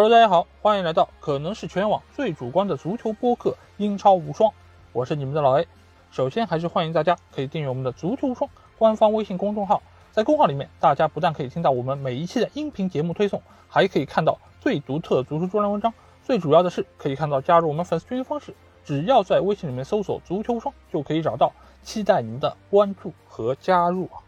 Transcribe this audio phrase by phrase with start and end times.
[0.00, 4.48] Hello，大家好，欢迎来到可能是全网最主观的足球播客《英超无双》，
[4.92, 5.66] 我是你们的老 A。
[6.12, 9.82] 首先还是欢迎大家可以订阅我们的足球无双官方微信公众号，
[10.12, 15.92] 在公号里面，大家不但可以听到我们每一期的音频节目推送，还可以看到最独特的足球专栏文章。
[16.22, 18.54] 最主要的是，可以看到加入我们粉丝群的方式，
[18.84, 21.52] 只要在微信里面搜索“足球无双”就可以找到。
[21.82, 24.22] 期待您的关注和加入啊！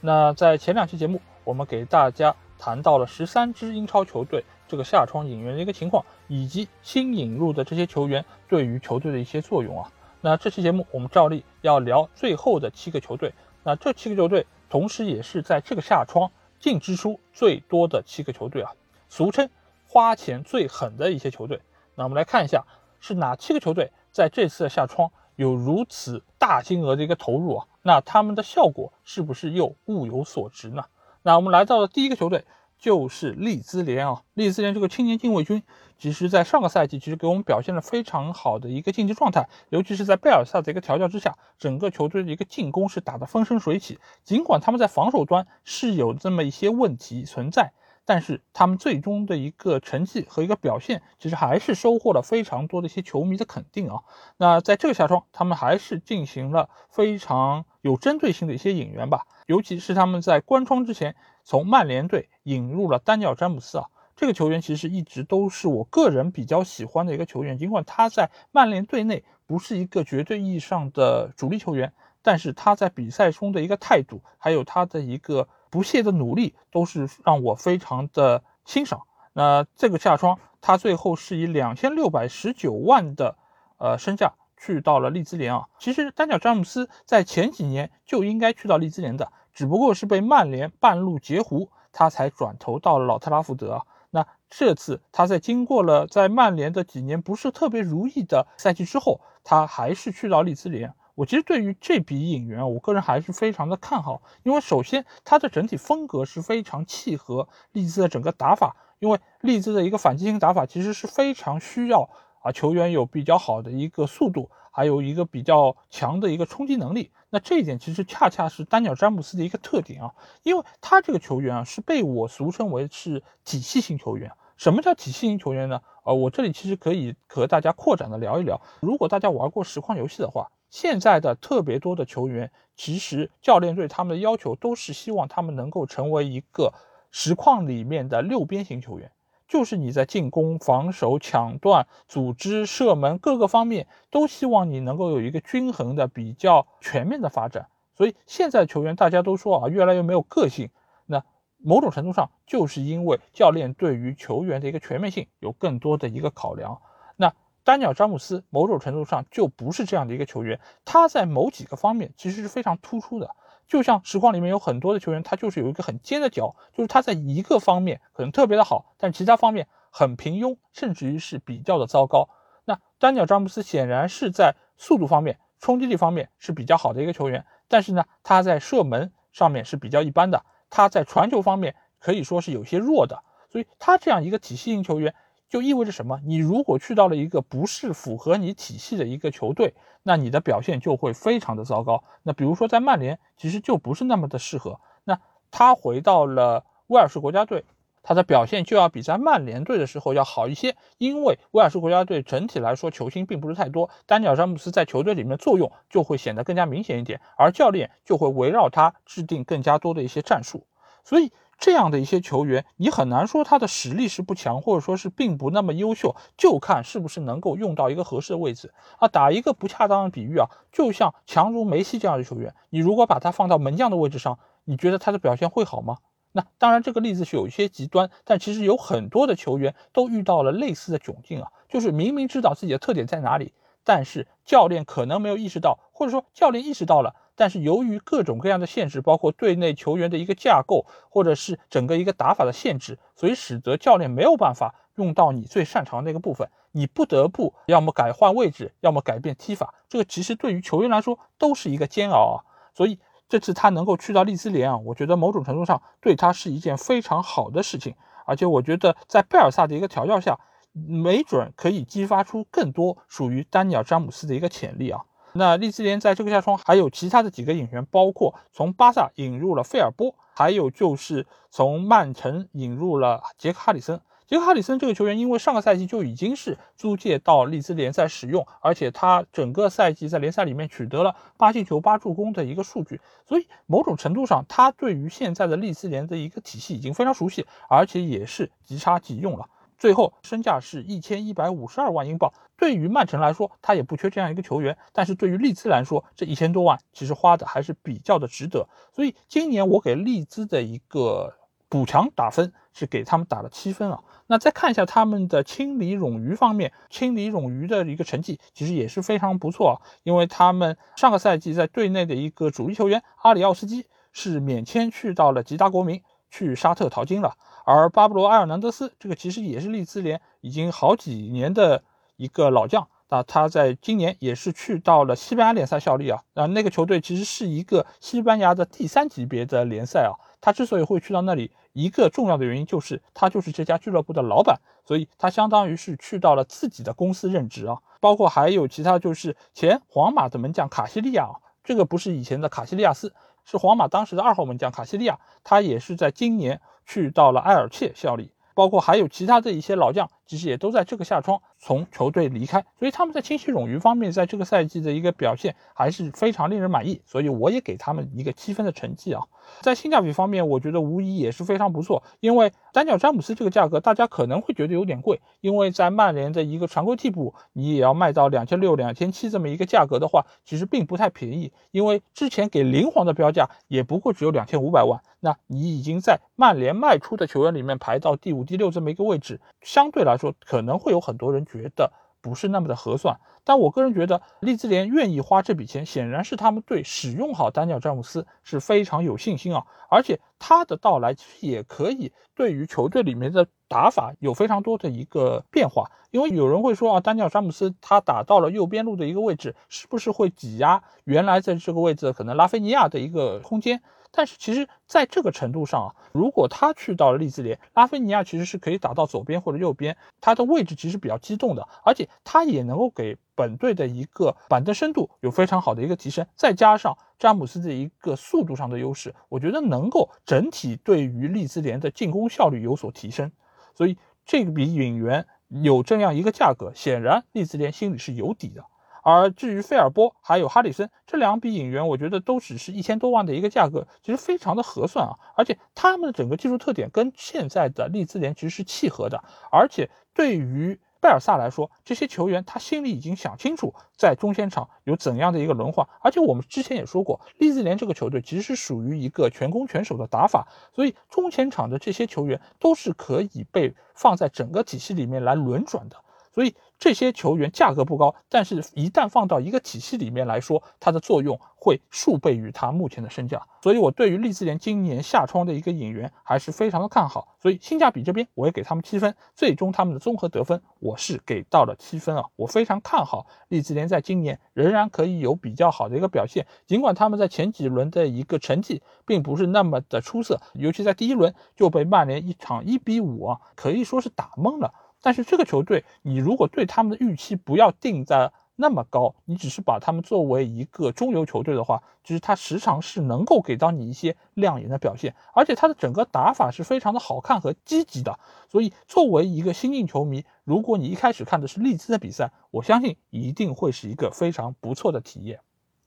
[0.00, 9.92] 那在前两期节目，我们给大家谈到了十三支英超球队这个夏窗引援的一个情况，以及新引入的这些球员对于球队的一些作用啊。
[10.22, 18.72] 那这期节目我们照例要聊最后的七个球队，那这七个球队同时也是在这个夏窗净支出最多的七个球队啊，
[19.10, 19.46] 俗称
[19.86, 21.60] 花钱最狠的一些球队。
[21.96, 22.64] 那我们来看一下
[22.98, 25.10] 是哪七个球队在这次的夏窗。
[25.36, 30.84] 有如此大金额的一个投入啊，那他们的效果是不是又物有所值呢？
[31.22, 32.44] 那我们来到了第一个球队，
[32.82, 34.22] 就是利兹联啊。
[34.34, 35.62] 利兹联这个青年禁卫军，
[35.96, 44.00] 其实在上个赛季其实给我们表现了非常好的一个竞技状态，尤其是在贝尔萨的一个调教之下，整个球队的一个进攻是打得风生水起。
[44.24, 47.72] 尽管他们在防守端是有这么一些问题存在。
[48.04, 54.02] 但是他们最终的一个成绩和一个表现，其实还是收获了非常多的一些球迷的肯定啊。
[54.38, 61.14] 那在这个夏窗，他们还是进行了非常有针对性的一些引援吧，尤其是他们在关窗之前
[61.44, 63.86] 从曼联队引入了丹尼尔·詹姆斯啊。
[64.16, 75.48] 这个球员其实一直都是我个人比较喜欢的一个球员，尽管他在曼联队内不是一个绝对意义上的主力球员，但是他在比赛中的一个态度，还有他的一个。
[75.72, 79.00] 不懈的努力都是让我非常的欣赏。
[79.32, 83.38] 那这个夏窗，他最后是以两千六百十九万的
[83.78, 85.68] 呃身价去到了利兹联啊。
[85.78, 93.82] 其实丹尼尔詹姆斯在前几年就应该去到利兹联的，只不过是被曼联半路截胡，他才转投到了老特拉福德。
[94.10, 100.92] 那这次他在经过了在曼联的几年不是特别如意的赛季之后，他还是去到利兹联。
[101.14, 112.08] 我其实对于这笔引援，我个人还是非常的看好，因为首先他的整体风格是非常契合利兹的整个打法，因为利兹的一个反击型打法其实是非常需要
[112.42, 117.10] 啊球员有比较好的一个速度，还有一个比较强的一个冲击能力。
[117.30, 124.30] 那这一点其实恰恰是丹尼尔詹姆斯的一个特点啊，因为他这个球员啊是被我俗称为是体系型球员。
[124.56, 125.80] 什么叫体系型球员呢？
[126.04, 128.60] 呃，我这里其实可以和大家扩展的聊一聊。
[128.80, 130.50] 如果大家玩过实况游戏的话。
[130.72, 136.72] 现在的特别多的球员，其实教练对他们的要求都是希望他们能够成为一个
[137.10, 139.12] 实况里面的六边形球员，
[139.52, 147.68] 就是你在进攻、防守、抢断、组织、射门各个方面都希望你能够有一个均衡的、比较全面的发展。
[147.94, 150.70] 所以现在球员大家都说啊，越来越没有个性。
[151.04, 151.22] 那
[151.58, 156.80] 某种程度上就是因为教练对于球员的一个全面性有更多的一个考量。
[157.16, 163.36] 那丹尼尔·詹姆斯某种程度上就不是这样的一个球员，他在某几个方面其实是非常突出的。
[163.68, 172.28] 就像实况里面有很多的球员，他就是有一个很尖的角，就是他在一个方面可能特别的好，但其他方面很平庸，甚至于是比较的糟糕。
[172.64, 183.22] 那丹尼尔·詹姆斯显然是在速度方面、冲击力方面是比较好的一个球员，但是呢，他在射门上面是比较一般的，他在传球方面可以说是有些弱的。
[183.50, 185.14] 所以他这样一个体系型球员。
[185.52, 186.18] 就意味着什么？
[186.24, 192.04] 你如果去到了一个不是符合你体系的一个球队，那你的表现就会非常的糟糕。
[192.22, 194.80] 那比如说在曼联，其实就不是那么的适合。
[195.04, 195.20] 那
[195.50, 197.66] 他回到了威尔士国家队，
[198.02, 210.66] 他的表现就要比在曼联队的时候要好一些，因为威尔士国家队整体来说球星并不是太多，丹尼尔詹姆斯在球队里面的作用就会显得更加明显一点，而教练就会围绕他制定更加多的一些战术，
[211.04, 211.30] 所以。
[211.62, 219.06] 这样的一些球员，你很难说他的实力是不强，或者说是并不那么优秀，就看是不是能够用到一个合适的位置啊。
[219.06, 225.98] 打一个不恰当的比喻啊，就像强如梅西这样的球员，你如果把他放到门将的位置上，你觉得他的表现会好吗？
[226.32, 233.52] 那当然，这个例子是有一些极端，但其实有很多的球员都遇到了类似的窘境啊，就是明明知道自己的特点在哪里，
[233.84, 237.14] 但是教练可能没有意识到，或者说教练意识到了。
[237.34, 249.74] 但是由于各种各样的限制，包括队内球员的一个架构，或者是整个一个打法的限制，所以使得教练没有办法用到你最擅长的那个部分，你不得不要么改换位置，要么改变踢法。
[249.88, 252.38] 这个其实对于球员来说都是一个煎熬啊。
[252.74, 252.98] 所以
[253.28, 257.94] 这次他能够去到利兹联啊，我觉得某种程度上对他是一件非常好的事情。
[258.24, 260.38] 而且我觉得在贝尔萨的一个调教下，
[260.72, 265.02] 没准可以激发出更多属于丹尼尔詹姆斯的一个潜力啊。
[265.34, 274.00] 那利兹联在这个夏窗还有其他的几个引援，包括从巴萨引入了费尔波，还有就是从曼城引入了杰克哈里森。
[274.26, 289.46] 杰克·哈里森这个球员，因为上个赛季就已经是租借到利兹联赛使用，而且他整个赛季在联赛里面取得了八进球八助攻的一个数据，所以某种程度上，他对于现在的利兹联的一个体系已经非常熟悉，而且也是即插即用了。
[289.76, 292.32] 最后身价是一千一百五十二万英镑，
[292.62, 298.68] 对于曼城来说，他也不缺这样一个球员，但是对于利兹来说，这一千多万其实花的还是比较的值得。
[298.94, 301.34] 所以今年我给利兹的一个
[301.68, 304.00] 补强打分是给他们打了七分啊。
[304.28, 309.74] 那再看一下他们的清理冗余方面，清理冗余的一个成绩其实也是非常不错啊，
[310.04, 316.00] 因为他们上个赛季在队内的一个主力球员阿里奥斯基是免签去到了吉达国民，
[316.30, 317.34] 去沙特淘金了。
[317.64, 321.82] 而巴布罗·埃尔南德斯这个其实也是利兹联已经好几年的
[322.22, 341.34] 一个老将，那他在今年也是去到了西班牙联赛效力啊，那那个球队其实是一个西班牙的第三级别的联赛啊，他之所以会去到那里，一个重要的原因就是他就是这家俱乐部的老板，所以他相当于是去到了自己的公司任职啊，包括还有其他就是前皇马的门将卡西利亚啊，
[341.64, 343.12] 这个不是以前的卡西利亚斯，
[343.44, 346.60] 是皇马当时的二号门将卡西利亚，他也是在今年。
[346.84, 359.22] 去到了埃尔切效力，包括还有其他的一些老将，其实也都在这个夏窗从球队离开，所以他们在清洗冗余方面，在这个赛季的一个表现还是非常令人满意，所以我也给他们一个七分的成绩啊。
[359.60, 362.02] 在性价比方面，我觉得无疑也是非常不错。
[362.20, 371.52] 因为单脚詹姆斯这个价格，大家可能会觉得有点贵，因为在曼联的一个常规替补，你也要卖到两千六、两千七这么一个价格的话，其实并不太便宜。
[371.72, 381.92] 因为之前给灵皇的标价也不过只有两千五百万，那你已经在曼联卖出的球员里面排到第五、第六这么一个位置，相对来说说可能会有很多人觉得。
[382.22, 403.80] 不是那么的合算，但我个人觉得利兹联愿意花这笔钱，显然是他们对使用好丹尼尔詹姆斯是非常有信心啊，而且他的到来其实也可以对于球队里面的打法有非常多的一个变化，因为有人会说啊，丹尼尔詹姆斯他打到了右边路的一个位置，是不是会挤压原来在这个位置可能拉菲尼亚的一个空间？
[404.14, 423.30] 但是其实，在这个程度上啊，如果他去到了利兹联，拉菲尼亚其实是可以打到左边或者右边，他的位置其实比较机动的，而且他也能够给本队的一个板凳深度有非常好的一个提升，再加上詹姆斯的一个速度上的优势，我觉得能够整体对于利兹联的进攻效率有所提升。
[423.74, 428.64] 所以这笔引援有这样一个价格，显然利兹联心里是有底的。
[429.04, 435.18] 而至于费尔波还有哈里森这两笔引援，我觉得都只是一千多万的一个价格，其实非常的合算啊。
[435.34, 439.24] 而且他们的整个技术特点跟现在的利兹联其实是契合的。
[439.50, 445.84] 而且对于贝尔萨来说，这些球员他心里已经想清楚在中前场有怎样的一个轮换。
[446.00, 455.96] 而且我们之前也说过，利兹联这个球队其实是属于一个全攻全守的打法，所以中前场的这些球员都是可以被放在整个体系里面来轮转的。
[456.34, 463.40] 所以这些球员价格不高，但是一旦放到一个体系里面来说，它的作用会数倍于它目前的身价。
[463.62, 467.36] 所以我对于利兹联今年夏窗的一个引援还是非常的看好。
[467.40, 472.24] 所以性价比这边我也给他们七分，最终他们的综合得分我是给到了七分啊。
[472.34, 484.72] 我非常看好利兹联在今年仍然可以有比较好的一个表现，尽管他们在前几轮的一个成绩并不是那么的出色，尤其在第一轮就被曼联一场一比五啊，可以说是打懵了。
[485.02, 498.20] 但是这个球队，你如果对他们的预期不要定在那么高，你只是把他们作为一个中游球队的话，其实他时常是能够给到你一些亮眼的表现，而且他的整个打法是非常的好看和积极的。
[498.48, 505.40] 所以作为一个新晋球迷，如果你一开始看的是利兹的比赛，我相信一定会是一个非常不错的体验。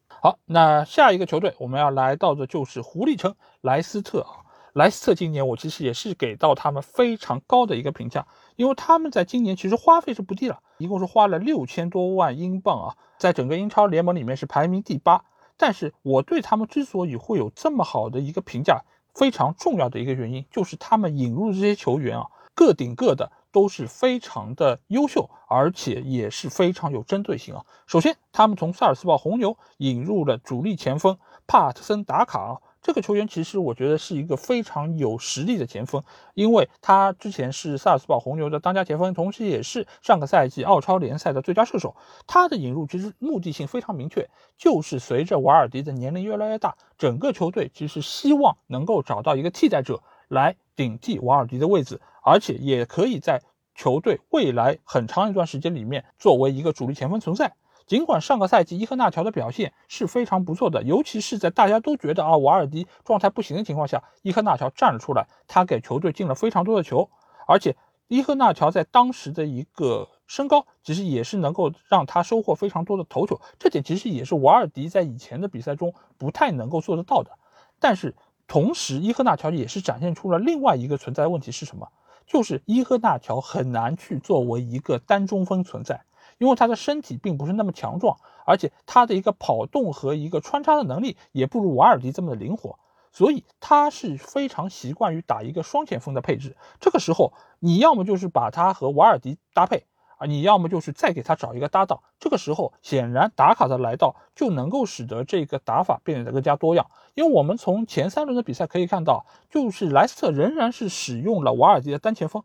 [0.07, 4.44] 好，那下一个球队我们要来到的就是狐狸城莱斯特啊。
[4.75, 8.27] 莱斯特今年我其实也是给到他们非常高的一个评价，
[8.57, 15.23] 因为他们在今年其实花费是不低了，一共是花了六千多万英镑啊，在整个英超联盟里面是排名第八。
[15.55, 18.81] 但是我对他们之所以会有这么好的一个评价，
[19.13, 27.63] 非常重要的一个原因就是他们引入这些球员啊，个顶个的都是非常的优秀，而且也是非常有针对性啊。
[27.87, 31.17] 首先，他们从萨尔斯堡红牛引入了主力前锋
[31.47, 32.57] 帕特森达卡啊。
[32.85, 36.03] 这个球员其实我觉得是一个非常有实力的前锋，
[36.35, 41.95] 因为他之前是萨尔斯堡红牛的当家前锋，同时也是上个赛季澳超联赛的最佳射手。
[42.27, 53.41] 他的引入其实目的性非常明确，就是随着瓦尔迪的年龄越来越大，整个球队其实希望能够找到一个替代者来顶替瓦尔迪的位置，而且也可以在
[53.73, 57.55] 球队未来很长一段时间里面作为一个主力前锋存在。
[57.85, 67.09] 尽管上个赛季伊赫纳乔的表现是非常不错的，尤其是在大家都觉得啊瓦尔迪状态不行的情况下，伊赫纳乔站了出来，他给球队进了非常多的球，
[67.47, 67.75] 而且
[68.07, 77.31] 伊赫纳乔在当时的一个身高，其实也是能够让他收获非常多的头球，这点其实也是瓦尔迪在以前的比赛中不太能够做得到的。
[77.79, 78.15] 但是
[78.47, 81.87] 同时，伊赫纳乔也是展现出了另外一个存在问题是什么？
[82.25, 86.03] 就是伊赫纳乔很难去作为一个单中锋存在，
[86.37, 92.77] 因为他的身体并不是那么强壮，而且他的一个跑动和一个穿插的能力也不如瓦尔迪这么的灵活。
[93.11, 99.85] 所以他是非常习惯于打一个双前锋的配置，这个时候你要么就是把他和瓦尔迪搭配
[100.17, 102.01] 啊，你要么就是再给他找一个搭档。
[102.19, 112.43] 这个时候显然达卡的来到就能够使得这个打法变得更加多样，因为我们从前三轮的比赛可以看到，就是莱斯特仍然是使用了瓦尔迪的单前锋，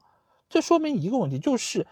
[0.49, 1.89] 这说明一个问题，就是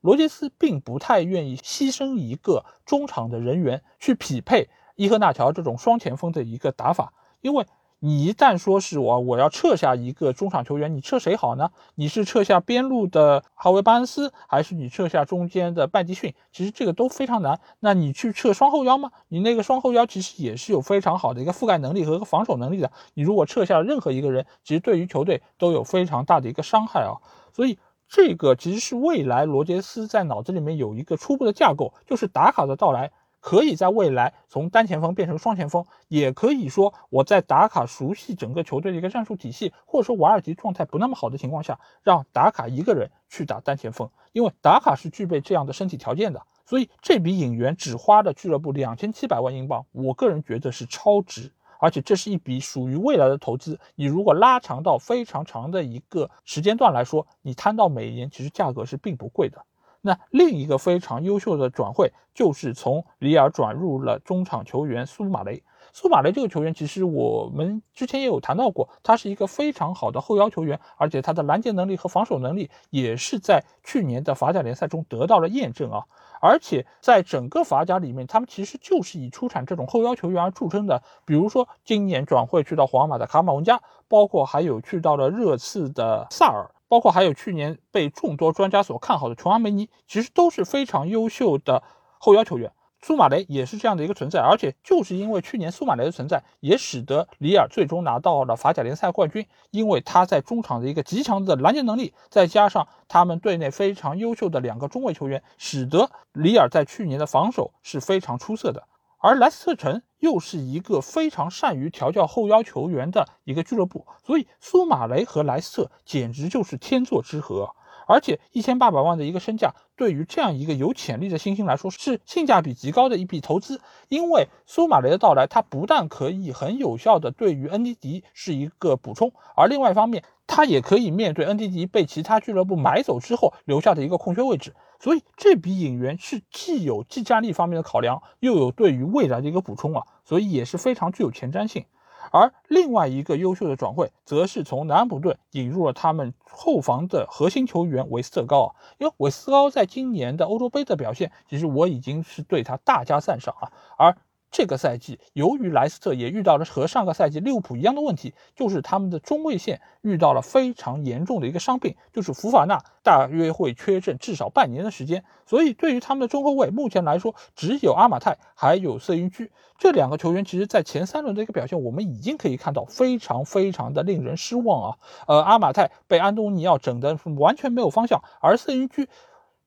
[0.00, 7.66] 罗杰斯并不太愿意牺牲一个中场的人员去匹配伊赫纳乔这种双前锋的一个打法，因为。
[8.00, 11.72] 你一旦说是我我要撤下一个中场球员，你撤谁好呢？
[11.96, 16.32] 你是撤下边路的哈维巴恩斯，还是你撤下中间的拜迪逊？
[16.52, 17.58] 其实这个都非常难。
[17.80, 19.10] 那你去撤双后腰吗？
[19.26, 22.92] 你那个双后腰其实也是有非常好的一个覆盖能力和一个防守能力的。
[23.14, 27.18] 你如果撤下任何一个人，其实对于球队都有非常大的一个伤害啊。
[27.52, 33.12] 所以这个其实是未来罗杰斯在脑子里面有一个初步的架构，就是打卡的到来。
[33.40, 46.42] 可以在未来从单前锋变成双前锋，也可以说我在打卡熟悉整个球队的一个战术体系，或者说瓦尔迪状态不那么好的情况下，让打卡一个人去打单前锋，因为打卡是具备这样的身体条件的。
[46.66, 53.78] 所以这笔引援只花了俱乐部两千七百万英镑，我个人觉得是超值，而且这是一笔属于未来的投资。
[53.94, 59.64] 你如果拉长到非常长的一个时间段来说，你摊到每年其实价格是并不贵的。
[60.00, 65.62] 那另一个非常优秀的转会，就是从里尔转入了中场球员苏马雷。
[65.92, 76.04] 苏马雷这个球员，其实我们之前也有谈到过，他是一个非常好的后腰球员，而且他的拦截能力和防守能力也是在去年的法甲联赛中得到了验证啊。
[76.40, 81.02] 而且在整个法甲里面，他们其实就是以出产这种后腰球员而著称的。
[81.24, 86.70] 比如说今年转会去到皇马的卡马文加，包括还有去到了热刺的萨尔。
[86.86, 91.82] 包括还有去年被众多专家所看好的琼阿梅尼，其实都是非常优秀的
[92.18, 92.72] 后腰球员。
[93.00, 99.46] 苏马雷也是这样的一个存在，而且就是因为去年苏马雷的存在，也使得里尔最终拿到了法甲联赛冠军。
[99.70, 108.88] 因为他在中场的一个极强的拦截能力，再加上他们队内非常优秀的两个中卫球员，使得里尔在去年的防守是非常出色的。
[109.20, 117.74] 而莱斯特城又是一个非常善于调教后腰球员的一个俱乐部，所以苏马雷和莱斯特简直就是天作之合。
[118.08, 123.82] 而且一千八百万的一个身价，对于这样一个有潜力的新星来说，是性价比极高的一笔投资。
[124.08, 134.74] 因为苏马雷的到来，他不但可以很有效的对于恩迪迪是一个补充，而另外一方面，他也可以面对恩迪迪被其他俱乐部买走之后留下的一个空缺位置。
[134.98, 141.84] 所以这笔引援是既有技战力方面的考量，又有对于未来的一个补充啊，所以也是非常具有前瞻性。
[142.32, 154.16] 而另外一个优秀的转会，则是从南安普顿引入了他们后防的核心球员韦斯特高啊，因为韦斯特高在今年的欧洲杯的表现，其实我已经是对他大加赞赏啊，而。
[154.50, 165.24] 这个赛季，由于莱斯特也遇到了和上个赛季利物浦一样的问题，就是他们的中卫线遇到了非常严重的一个伤病，就是福法纳大约会缺阵至少半年的时间。
[165.46, 174.96] 所以，对于他们的中后卫，目前来说只有阿马泰还有瑟云居这两个球员，其实在前三轮的一个表现，我们已经可以看到非常非常的令人失望啊。
[175.26, 179.08] 呃，阿马泰被安东尼奥整的完全没有方向，而瑟云居。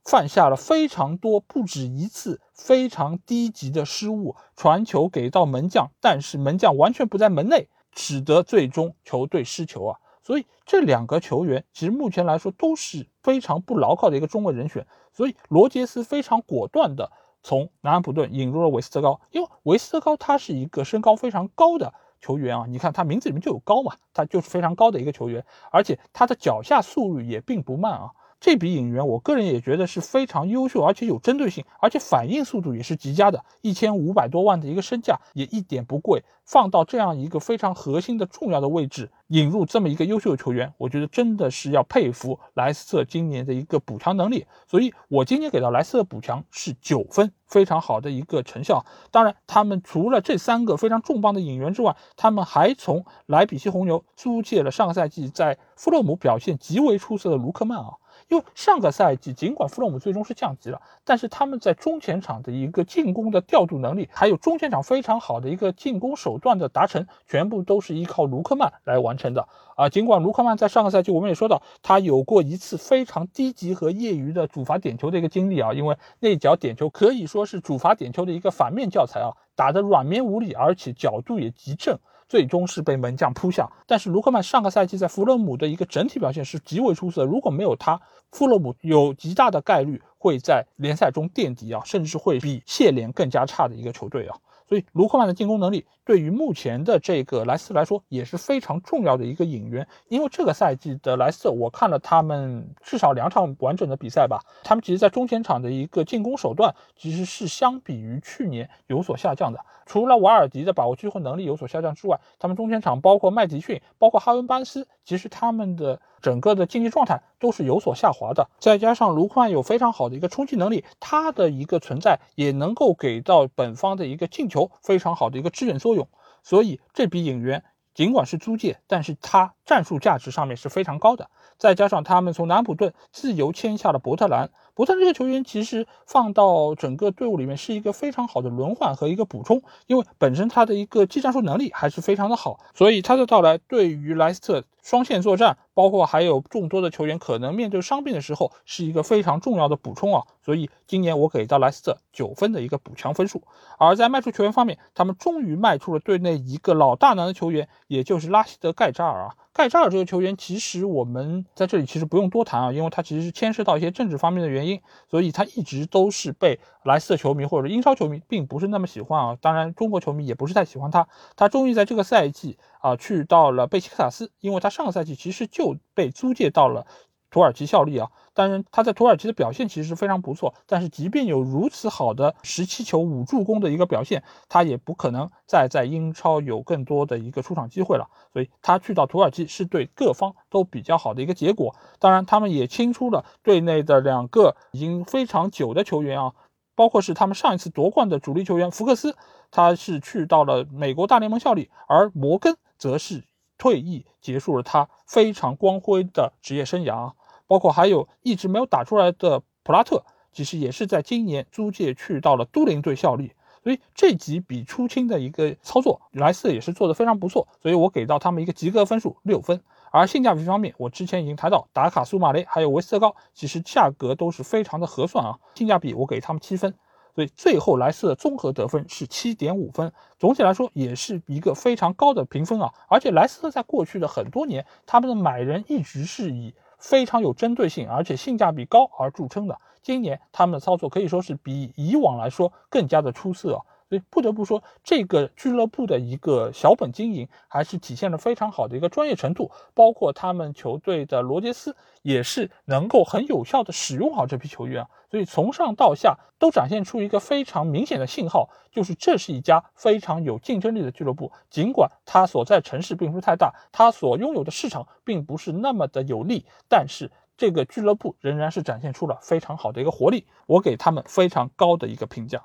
[0.03, 9.99] 犯下了非常多不止一次非常低级的失误，传球给到门将，但是门将完全不在门内，使得最终球队失球啊！
[10.23, 17.11] 所以这两个球员其实目前来说都是非常不牢靠的一个中卫人选，所以罗杰斯非常果断的
[17.43, 28.11] 从南安普顿引入了韦斯特高，因为韦斯特高他是一个身高非常高的球员啊，你看他名字里面就有高嘛，他就是非常高的一个球员，而且他的脚下速率也并不慢啊。
[28.41, 33.45] 这笔引援，我个人也觉得是非常优秀，而且有针对性，而且反应速度也是极佳的。
[33.61, 44.43] 一千五百多万的一个身价也一点不贵，放到这样一个非常核心的重要的位置，引入这么一个优秀的球员，我觉得真的是要佩服莱斯特今年的一个补强能力。
[44.67, 48.83] 所以我今年给到莱斯特补强是九分，非常好的一个成效。
[49.11, 57.91] 当然，他们除了这三个非常重磅的引援之外，他们还从莱比锡红牛租借了上个赛季在富勒姆表现极为出色的卢克曼啊。
[58.31, 69.45] 因为上个赛季尽管弗洛姆最终是降级了，但是他们在中前场的一个进攻的调度能力，还有中前场非常好的一个进攻手段的达成，全部都是依靠卢克曼来完成的
[69.75, 69.89] 啊。
[69.89, 81.99] 尽管卢克曼在上个赛季我们也说到，他有过一次非常低级和业余的主罚点球的一个经历啊，因为那脚点球可以说是主罚点球的一个反面教材啊，打得软绵无力，而且角度也极正。
[82.31, 87.99] 最终是被门将扑下，但是卢克曼上个赛季在弗洛姆的一个整体表现是极为出色，如果没有他，
[88.31, 94.37] 弗洛姆有极大的概率会在联赛中垫底啊，甚至会比谢联更加差的一个球队啊。
[94.71, 109.59] 所以卢克曼的进攻能力对于目前的这个莱斯特来说也是非常重要的一个引援，因为这个赛季的莱斯特，我看了他们至少两场完整的比赛吧，他们其实在中前场的一个进攻手段其实是相比于去年有所下降的。
[109.85, 118.49] 除了瓦尔迪的把握机会能力有所下降之外，他们中前场包括麦迪逊、包括哈文班斯，其实他们的整个的竞技状态都是有所下滑的。
[118.59, 126.07] 再加上卢克曼有非常好的一个冲击能力，他的一个存在也能够给到本方的一个进球非常好的一个支援作用。
[126.43, 127.63] 所以这笔引援
[127.93, 131.29] 尽管是租借，但是他战术价值上面是非常高的。
[131.57, 134.49] 再加上他们从南普顿自由签下了伯特兰。
[134.73, 150.23] 伯特兰这个球员其实放到整个队伍里面是一个非常好的轮换和一个补充，因为本身他的一个技战术能力还是非常的好，所以他的到来对于莱斯特双线作战，包括还有众多的球员可能面对伤病的时候，是一个非常重要的补充啊。
[150.43, 153.43] 所以今年我给到莱斯特九分的一个补强分数。
[153.77, 159.35] 而在卖出球员方面，他们终于卖出了队内一个老大难的球员，也就是拉希德·盖扎尔啊。
[159.53, 169.37] 盖扎尔这个球员，其实我们在这里其实不用多谈啊，因为他其实是牵涉到一些政治方面的原因，所以他一直都是被莱斯特球迷或者英超球迷并不是那么喜欢啊。
[169.41, 171.07] 当然，中国球迷也不是太喜欢他。
[171.35, 176.85] 他终于在这个赛季啊去到了贝西克塔斯，因为他上个赛季其实就被租借到了。
[177.33, 188.09] 土耳其效力啊，当然他在土耳其的表现其实是非常不错，但是即便有如此好的十七球五助攻的一个表现，他也不可能再在英超有更多的一个出场机会了。
[188.33, 191.73] 所以他去到土耳其是对各方都比较好的一个结果。
[191.99, 196.33] 当然，他们也清出了队内的两个已经非常久的球员啊，
[196.75, 199.15] 包括是他们上一次夺冠的主力球员福克斯，
[199.51, 203.23] 他是去到了美国大联盟效力，而摩根则是
[203.59, 207.13] 退役结束了他非常光辉的职业生涯。
[207.45, 219.61] 包括还有一直没有打出来的普拉特，其实也是在今年租借去到了都灵队效力，所以这几笔出清的一个操作，莱斯也是做的非常不错，所以我给到他们一个及格分数六分。
[219.91, 226.73] 而性价比方面，我之前已经谈到达卡苏马雷还有维斯特高，其实价格都是非常的合算啊，性价比我给他们七分，
[227.13, 232.73] 所以最后莱斯特综合得分是七点五分，总体来说也是一个非常高的评分啊。
[232.87, 239.57] 而且莱斯特在过去的很多年，他们的买人一直是以非常有针对性，而且性价比高而著称的。
[239.81, 243.59] 今年他们的操作可以说是比以往来说更加的出色。
[243.91, 249.51] 所以不得不说，这个俱乐部的一个小本经营还是体现了非常好的一个专业程度。
[249.73, 254.87] 包括他们球队的罗杰斯也是能够很有效的使用好这批球员。
[255.09, 261.29] 所以从上到下都展现出一个非常明显的信号，就是这是一家非常有竞争力的俱乐部。
[261.49, 270.25] 尽管它所在城市并不是太大，它所拥有的市场并不是那么的有利，但是这个俱乐部仍然是展现出了非常好的一个活力。
[270.45, 272.41] 我给他们非常高的一个评价。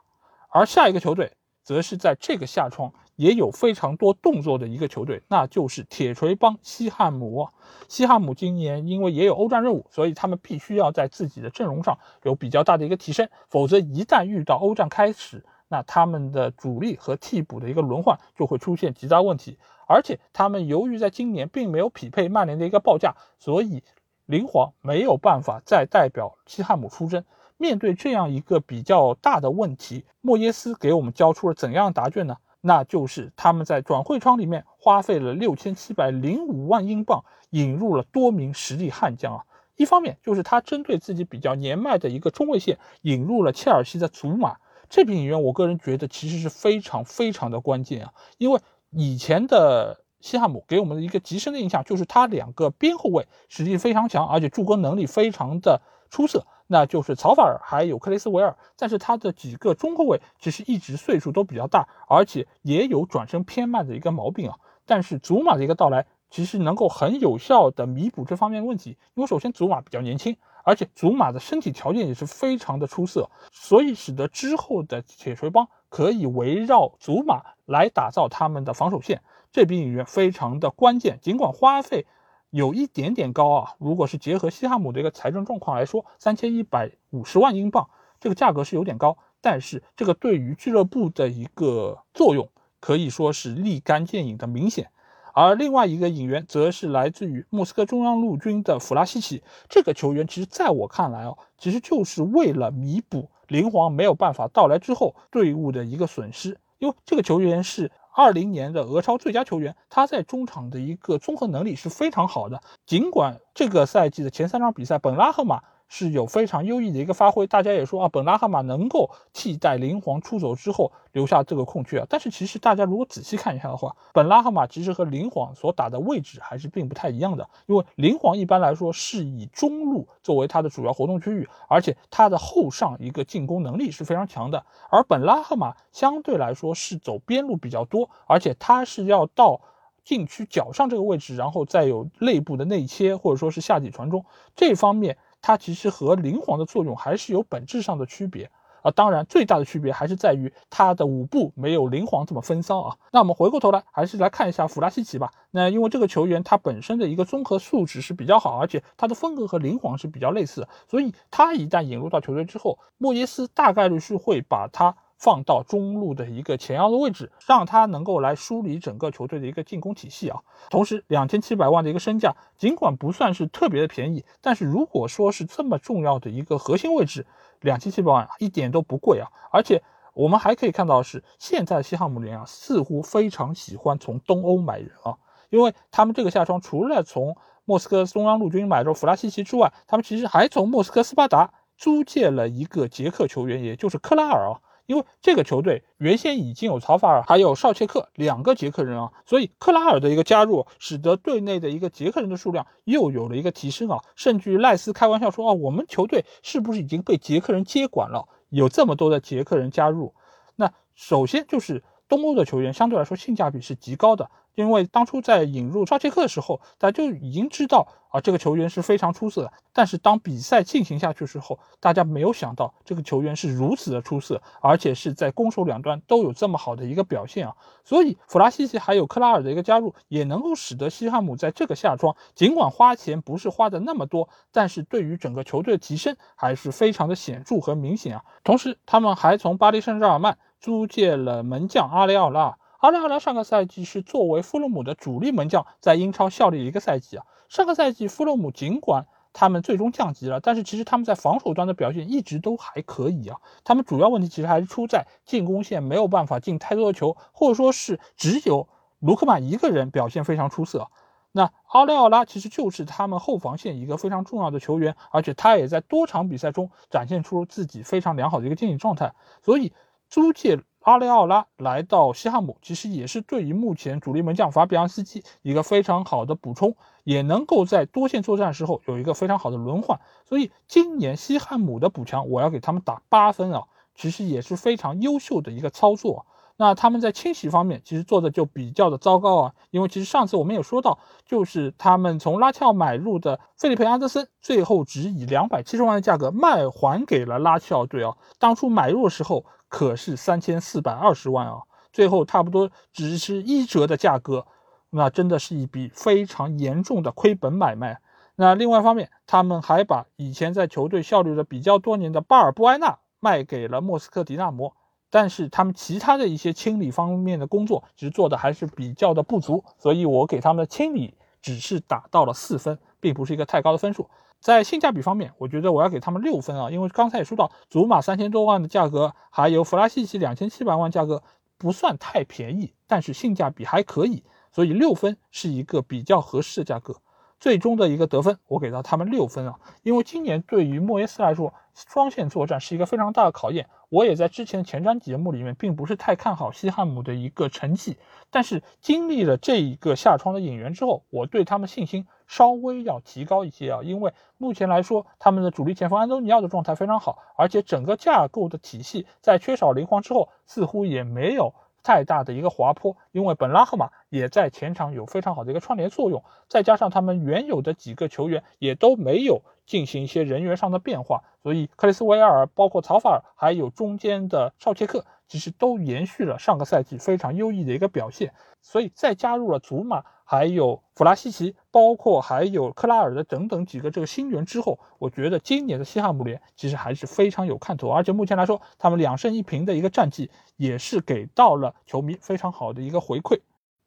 [0.57, 7.47] 而下一个球队，则是在这个夏窗也有非常多动作的一个球队，那就是铁锤帮西汉姆。
[7.89, 19.59] 西汉姆今年因为也有欧战任务，所以他们必须要在自己的阵容上有比较大的一个提升，否则一旦遇到欧战开始，那他们的主力和替补的一个轮换就会出现极大问题。
[19.87, 23.83] 而且他们由于在今年并没有匹配曼联的一个报价，所以
[24.25, 27.23] 林皇没有办法再代表西汉姆出征。
[27.57, 32.37] 面对这样一个比较大的问题，莫耶斯给我们交出了怎样答卷呢？
[32.61, 39.45] 那就是他们在转会窗里面花费了六千七百零五万英镑，引入了多名实力悍将啊。
[39.77, 44.57] 一方面就是他针对自己比较年迈的一个中卫线，引入了切尔西的祖马。
[44.89, 56.47] 这笔引援，我个人觉得其实是非常非常的关键啊，因为以前的西汉姆给我们的一个极深的印象就是他两个边后卫实力非常强，而且助攻能力非常的出色。
[56.67, 64.57] 那就是曹法尔还有克雷斯维尔，但是他的几个中后卫其实一直岁数都比较大，而且也有转身偏慢的一个毛病啊。
[64.85, 68.97] 但是祖马的一个到来，其实能够很有效的弥补这方面问题。
[69.15, 79.23] 因为首先祖马比较年轻，而且祖马的身体条件也是非常的出色，所以使得之后的铁锤帮可以围绕祖马来打造他们的防守线。
[79.51, 82.07] 这笔引援非常的关键，尽管花费
[82.51, 83.75] 有一点点高啊。
[83.79, 87.89] 如果是结合西汉姆的一个财政状况来说，三千一百五十万英镑
[88.21, 92.49] 这个价格是有点高，但是这个对于俱乐部的一个作用
[92.81, 94.91] 可以说是立竿见影的明显。
[95.35, 115.63] 而另外一个引援则是来自于莫斯科中央陆军的弗拉西奇，这个球员其实在我看来哦，其实就是为了弥补林皇没有办法到来之后队伍的一个损失，因为这个球员是二零年的俄超最佳球员，他在中场的一个综合能力是非常好的，尽管这个赛季的前三场比赛本拉赫马。
[115.89, 122.07] 是有非常优异的一个发挥，大家也说啊，本拉哈马能够替代林皇出走之后留下这个空缺啊。
[122.09, 139.61] 但是其实大家如果仔细看一下的话，本拉哈马其实和林皇所打的位置还是并不太一样的，因为林皇一般来说是以中路作为他的主要活动区域，而且他的后上一个进攻能力是非常强的，而本拉赫马相对来说是走边路比较多，而且他是要到
[140.05, 144.25] 禁区角上这个位置，然后再有内部的内切或者说是下底传中
[144.57, 145.17] 这方面。
[145.47, 148.51] 它其实和灵皇的作用还是有本质上的区别
[148.83, 152.97] 啊，当然最大的区别还是在于它的舞步没有灵皇这么风骚啊。
[153.13, 155.31] 那我们回过头来，还是来看一下弗拉西奇吧。
[155.53, 164.97] 那因为这个球员他本身的一个综合素质是比较好，而且他的风格和灵皇是比较类似，所以他一旦引入到球队之后，莫耶斯大概率是会把他。
[165.19, 170.41] 放到中路的一个前腰的位置，让他能够来梳理整个球队的一个进攻体系啊。
[170.71, 177.27] 同时，两千七百万的一个身价，尽管不算是特别的便宜，但是如果说是这么重要的一个核心位置，
[177.61, 179.29] 两千七百万一点都不贵啊。
[179.51, 185.17] 而且我们还可以看到是，现在西汉姆联啊似乎非常喜欢从东欧买人啊，
[185.51, 194.61] 因为他们这个夏窗除了从莫斯科中央陆军买入弗拉西奇之外，他们其实还从莫斯科斯巴达租借了一个捷克球员，也就是克拉尔啊。
[194.87, 203.99] 因为这个球队原先已经有曹法尔还有绍切克两个捷克人啊，所以克拉尔的一个加入，使得队内的一个捷克人的数量又有了一个提升啊。
[204.15, 208.29] 甚至于赖斯开玩笑说：“啊，我们球队是不是已经被捷克人接管了？
[208.49, 210.15] 有这么多的捷克人加入，
[210.55, 219.53] 那首先就是东欧的球员相对来说性价比是极高的。”因为当初在引入绍切克的时候，大家就已经知道啊，这个球员是非常出色的。
[219.71, 227.55] 但是当比赛进行下去之后，大家没有想到这个球员是如此的出色，而且是在攻守两端都有这么好的一个表现啊。
[227.85, 238.25] 所以弗拉西奇还有克拉尔的一个加入，也能够使得西汉姆在这个夏窗，尽管花钱不是花的那么多，但是对于整个球队的提升还是非常的显著和明显啊。
[238.43, 242.59] 同时，他们还从巴黎圣日耳曼租借了门将阿雷奥拉。
[242.81, 247.25] 阿雷奥拉上个赛季是作为弗洛姆的主力门将，在英超效力一个赛季啊。
[247.49, 253.39] 上个赛季弗洛姆尽管他们最终降级了，但是其实他们在防守端的表现一直都还可以啊。
[253.63, 258.67] 他们主要问题其实还是出在进攻线没有办法进太多的球，或者说是只有
[258.99, 260.89] 卢克曼一个人表现非常出色。
[261.31, 269.73] 那阿雷奥拉其实就是他们后防线一个非常重要的球员，而且他也在多场比赛中展现出自己非常良好的一个竞技状态，所以
[270.09, 270.61] 租借。
[270.81, 279.99] 阿雷奥拉来到西汉姆，其实也是对于目前主力门将法比昂斯基一个非常好的补充，也能够在多线作战时候有一个非常好的轮换。
[280.29, 283.65] 所以今年西汉姆的补强，我要给他们打八分啊，
[283.97, 286.25] 其实也是非常优秀的一个操作。
[286.57, 298.15] 那他们在清洗方面其实做的就比较的糟糕啊，因为其实上次我们也说到，就是他们从拉乔买入的费利佩安德森，最后只以两百七十万的价格卖还给了拉齐奥队啊。
[298.39, 299.45] 当初买入的时候。
[299.69, 304.47] 可是三千四百二十万啊，最后差不多只是一折的价格，
[304.91, 308.01] 那真的是一笔非常严重的亏本买卖。
[308.37, 314.77] 那另外一方面，他们还把以前在球队效力了比较多年的巴尔布埃纳卖给了莫斯科迪纳摩，
[315.11, 324.11] 但是他们其他的一些清理方面的工作其实做的还是比较的不足，所以我给他们的清理只是打到了四分，并不是一个太高的分数。
[324.41, 331.23] 在性价比方面，我觉得我要给他们六分啊，因为刚才也说到，祖马三千多万的价格，还有弗拉西奇两千七百万价格，
[331.59, 334.23] 不算太便宜，但是性价比还可以，
[334.53, 336.97] 所以六分是一个比较合适的价格。
[337.39, 343.69] 最终的一个得分，我给到他们六分啊，因为今年对于莫耶斯来说，双线作战是一个非常大的考验。
[343.89, 347.99] 我也在之前的前瞻节目里面，并不是太看好西汉姆的一个成绩，
[348.31, 361.55] 但是经历了这一个下窗的引援之后，我对他们信心稍微要提高一些啊，因为目前来说，他们的主力前锋安东尼奥的状态非常好，而且整个架构的体系在缺少灵皇之后，似乎也没有。
[361.87, 378.33] 太大的一个滑坡，因为本拉赫马也在前场有非常好的一个串联作用，再加上他们原有的几个球员也都没有进行一些人员上的变化，所以克里斯维尔、包括曹法尔还有中间的绍切克其实都延续了上个赛季非常优异的一个表现。
[378.63, 387.89] 所以再加入了祖马，还有弗拉西奇，包括还有克拉尔的等等几个这个新援之后，我觉得今年的西汉姆联其实还是非常有看头。
[387.91, 393.41] 而且目前来说，他们两胜一平的一个战绩，也是给到了球迷非常好的一个回馈。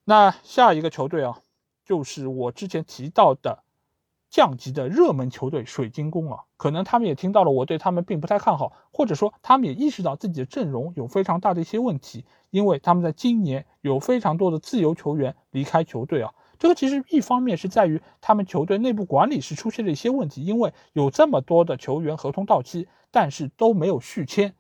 [0.06, 1.40] 那下一个球队啊，
[1.84, 3.64] 就是我之前提到的。
[4.30, 16.32] 降级的热门球队水晶宫啊，可能他们也听到了我对他们并不太看好，或者说他们也意识到自己的阵容有非常大的一些问题，因为他们在今年有非常多的自由球员离开球队啊。
[16.60, 24.54] 这个其实一方面是在于他们球队内部管理是出现了一些问题，因为有这么多的球员合同到期，但是都没有续签，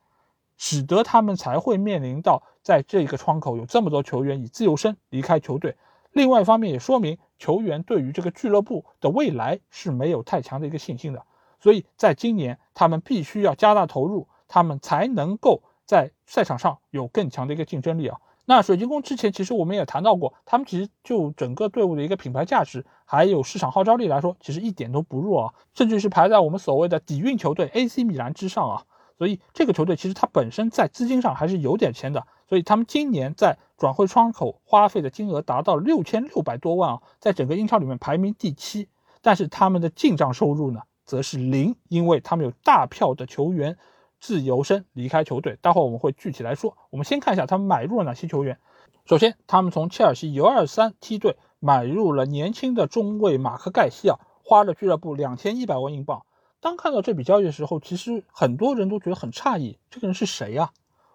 [0.57, 5.75] 使得他们才会面临到在这个窗口有这么多球员以自由身离开球队。
[6.11, 11.23] 另外一方面也说明球员对于这个俱乐部的未来是没有太强的一个信心的，
[11.59, 18.17] 所以在今年他们必须要加大投入，他们才能够在赛场上有更强的一个竞争力啊。
[18.45, 28.83] 那水晶宫之前其实我们也谈到过，他们其实就整个队伍的一个品牌价值还有市场号召力来说，其实一点都不弱啊，甚至是排在我们所谓的底蕴球队 AC 米兰之上啊。
[29.19, 38.89] 所以这个球队其实它本身在资金上还是有点钱的，所以他们今年在转会窗口花费的金额达到六千六百多万啊，在整个英超里面排名第七。
[39.21, 43.77] 但是他们的进账收入呢，则是零，因为他们有大票的球员
[44.19, 45.57] 自由身离开球队。
[45.61, 46.75] 待会我们会具体来说。
[46.89, 48.57] 我们先看一下他们买入了哪些球员。
[49.05, 56.25] 首先，他们从切尔西 U23 梯队买入了年轻的中卫马克盖西啊，花了俱乐部两千一百万英镑。
[56.61, 60.71] 当看到这笔交易的时候，其实很多人都觉得很诧异，这个人是谁呀？